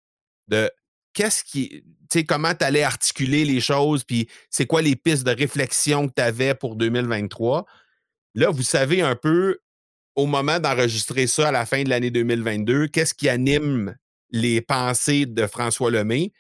[0.48, 0.72] de
[1.14, 1.84] qu'est-ce qui,
[2.28, 6.22] comment tu allais articuler les choses, puis c'est quoi les pistes de réflexion que tu
[6.22, 7.66] avais pour 2023.
[8.36, 9.60] Là, vous savez un peu
[10.16, 13.96] au moment d'enregistrer ça à la fin de l'année 2022, qu'est-ce qui anime
[14.32, 16.32] les pensées de François Lemay?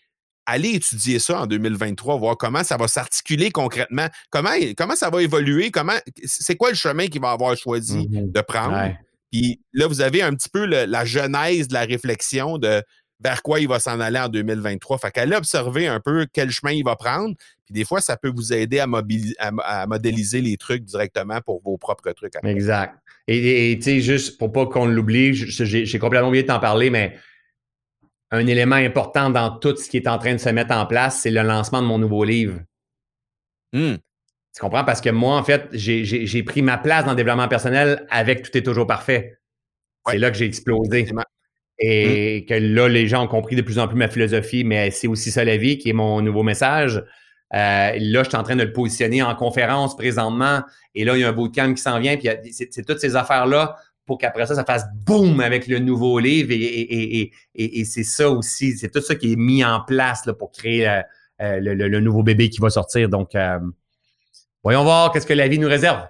[0.47, 5.22] Allez étudier ça en 2023, voir comment ça va s'articuler concrètement, comment, comment ça va
[5.22, 8.95] évoluer, comment c'est quoi le chemin qu'il va avoir choisi mmh de prendre?
[9.32, 12.82] Puis là, vous avez un petit peu la genèse de la réflexion de
[13.20, 14.97] vers quoi il va s'en aller en 2023.
[14.99, 17.36] Fait qu'allez observer un peu quel chemin il va prendre.
[17.65, 18.88] Puis des fois, ça peut vous aider à,
[19.63, 22.34] à, modéliser les trucs directement pour vos propres trucs.
[22.43, 22.95] Exact.
[23.28, 27.18] Et tu sais, juste pour pas qu'on l'oublie, j'ai complètement oublié de t'en parler, mais
[28.32, 31.22] un élément important dans tout ce qui est en train de se mettre en place,
[31.22, 32.59] c'est le lancement de mon nouveau livre.
[33.74, 33.95] Hmm.
[34.53, 34.84] Tu comprends?
[34.84, 38.57] Parce que moi, en fait, j'ai pris ma place dans le développement personnel avec Tout
[38.57, 39.39] est toujours parfait.
[40.07, 41.07] C'est là que j'ai explosé.
[41.80, 42.45] Et mmh.
[42.45, 45.32] que là, les gens ont compris de plus en plus ma philosophie, mais c'est aussi
[45.32, 47.03] ça la vie qui est mon nouveau message.
[47.53, 50.61] Euh, là, je suis en train de le positionner en conférence présentement.
[50.95, 52.17] Et là, il y a un bootcamp qui s'en vient.
[52.17, 56.49] Puis c'est toutes ces affaires-là pour qu'après ça, ça fasse boum avec le nouveau livre.
[56.51, 60.88] Et, et, c'est ça aussi, c'est tout ça qui est mis en place pour créer
[60.88, 61.01] euh,
[61.41, 63.09] euh, le, le, nouveau bébé qui va sortir.
[63.09, 63.32] Donc,
[64.63, 66.07] voyons voir qu'est-ce que la vie nous réserve.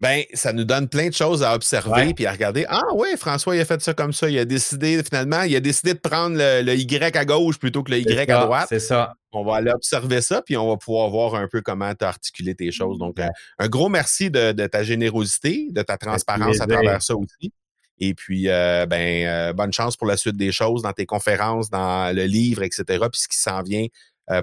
[0.00, 2.64] Ben, ça nous donne plein de choses à observer puis à regarder.
[2.68, 4.30] Ah oui, François, il a fait ça comme ça.
[4.30, 7.90] Il a décidé, finalement, il a décidé de prendre le, Y à gauche plutôt que
[7.90, 8.66] le Y à droite.
[8.68, 9.14] C'est ça.
[9.32, 12.08] On va aller observer ça, puis on va pouvoir voir un peu comment tu as
[12.08, 12.98] articulé tes choses.
[12.98, 13.26] Donc, euh,
[13.58, 17.52] un gros merci de, ta générosité, de ta transparence à travers ça aussi.
[17.98, 21.70] Et puis, euh, ben, euh, bonne chance pour la suite des choses dans tes conférences,
[21.70, 22.84] dans le livre, etc.
[23.12, 23.86] Puis ce qui s'en vient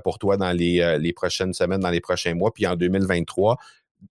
[0.04, 2.52] pour toi dans les, les prochaines semaines, dans les prochains mois.
[2.52, 3.56] Puis en 2023,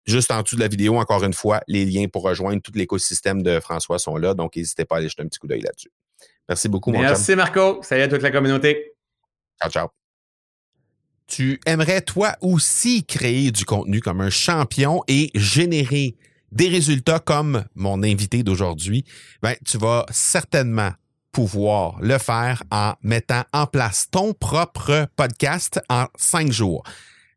[0.06, 3.42] Juste en dessous de la vidéo, encore une fois, les liens pour rejoindre tout l'écosystème
[3.42, 4.34] de François sont là.
[4.34, 5.90] Donc, n'hésitez pas à aller jeter un petit coup d'œil là-dessus.
[6.48, 7.80] Merci beaucoup, mon Merci, Marco.
[7.82, 8.92] Salut à toute la communauté.
[9.60, 9.88] Ciao, ciao.
[11.26, 16.16] Tu aimerais toi aussi créer du contenu comme un champion et générer
[16.52, 19.04] des résultats comme mon invité d'aujourd'hui,
[19.42, 20.92] ben, tu vas certainement
[21.32, 26.84] pouvoir le faire en mettant en place ton propre podcast en cinq jours.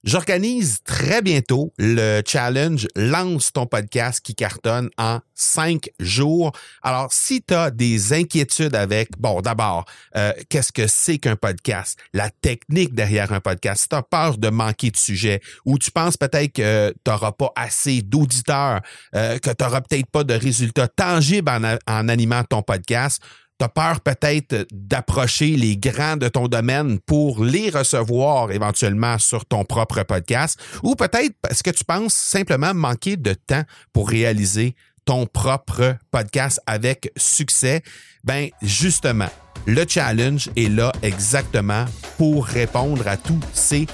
[0.03, 6.51] J'organise très bientôt le challenge Lance ton podcast qui cartonne en cinq jours.
[6.83, 9.85] Alors, si tu as des inquiétudes avec, bon, d'abord,
[10.15, 11.97] euh, qu'est-ce que c'est qu'un podcast?
[12.13, 13.81] La technique derrière un podcast.
[13.81, 17.31] Si tu as peur de manquer de sujet ou tu penses peut-être que tu n'auras
[17.31, 18.81] pas assez d'auditeurs,
[19.15, 23.21] euh, que tu n'auras peut-être pas de résultats tangibles en, en animant ton podcast,
[23.59, 29.45] tu as peur peut-être d'approcher les grands de ton domaine pour les recevoir éventuellement sur
[29.45, 34.75] ton propre podcast, ou peut-être parce que tu penses simplement manquer de temps pour réaliser
[35.05, 37.81] ton propre podcast avec succès,
[38.23, 39.29] ben justement,
[39.65, 41.85] le challenge est là exactement
[42.17, 43.87] pour répondre à tous ces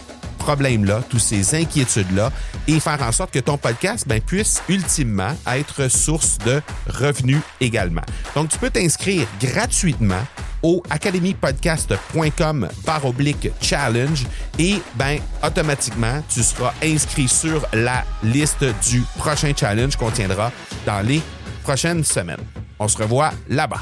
[0.44, 2.32] problèmes-là, tous ces inquiétudes-là
[2.68, 8.02] et faire en sorte que ton podcast ben, puisse ultimement être source de revenus également.
[8.36, 10.22] Donc, tu peux t'inscrire gratuitement
[10.62, 14.26] au academypodcast.com par oblique challenge
[14.58, 20.52] et ben automatiquement tu seras inscrit sur la liste du prochain challenge qu'on tiendra
[20.86, 21.22] dans les
[21.64, 22.44] prochaines semaines.
[22.80, 23.82] On se revoit là-bas.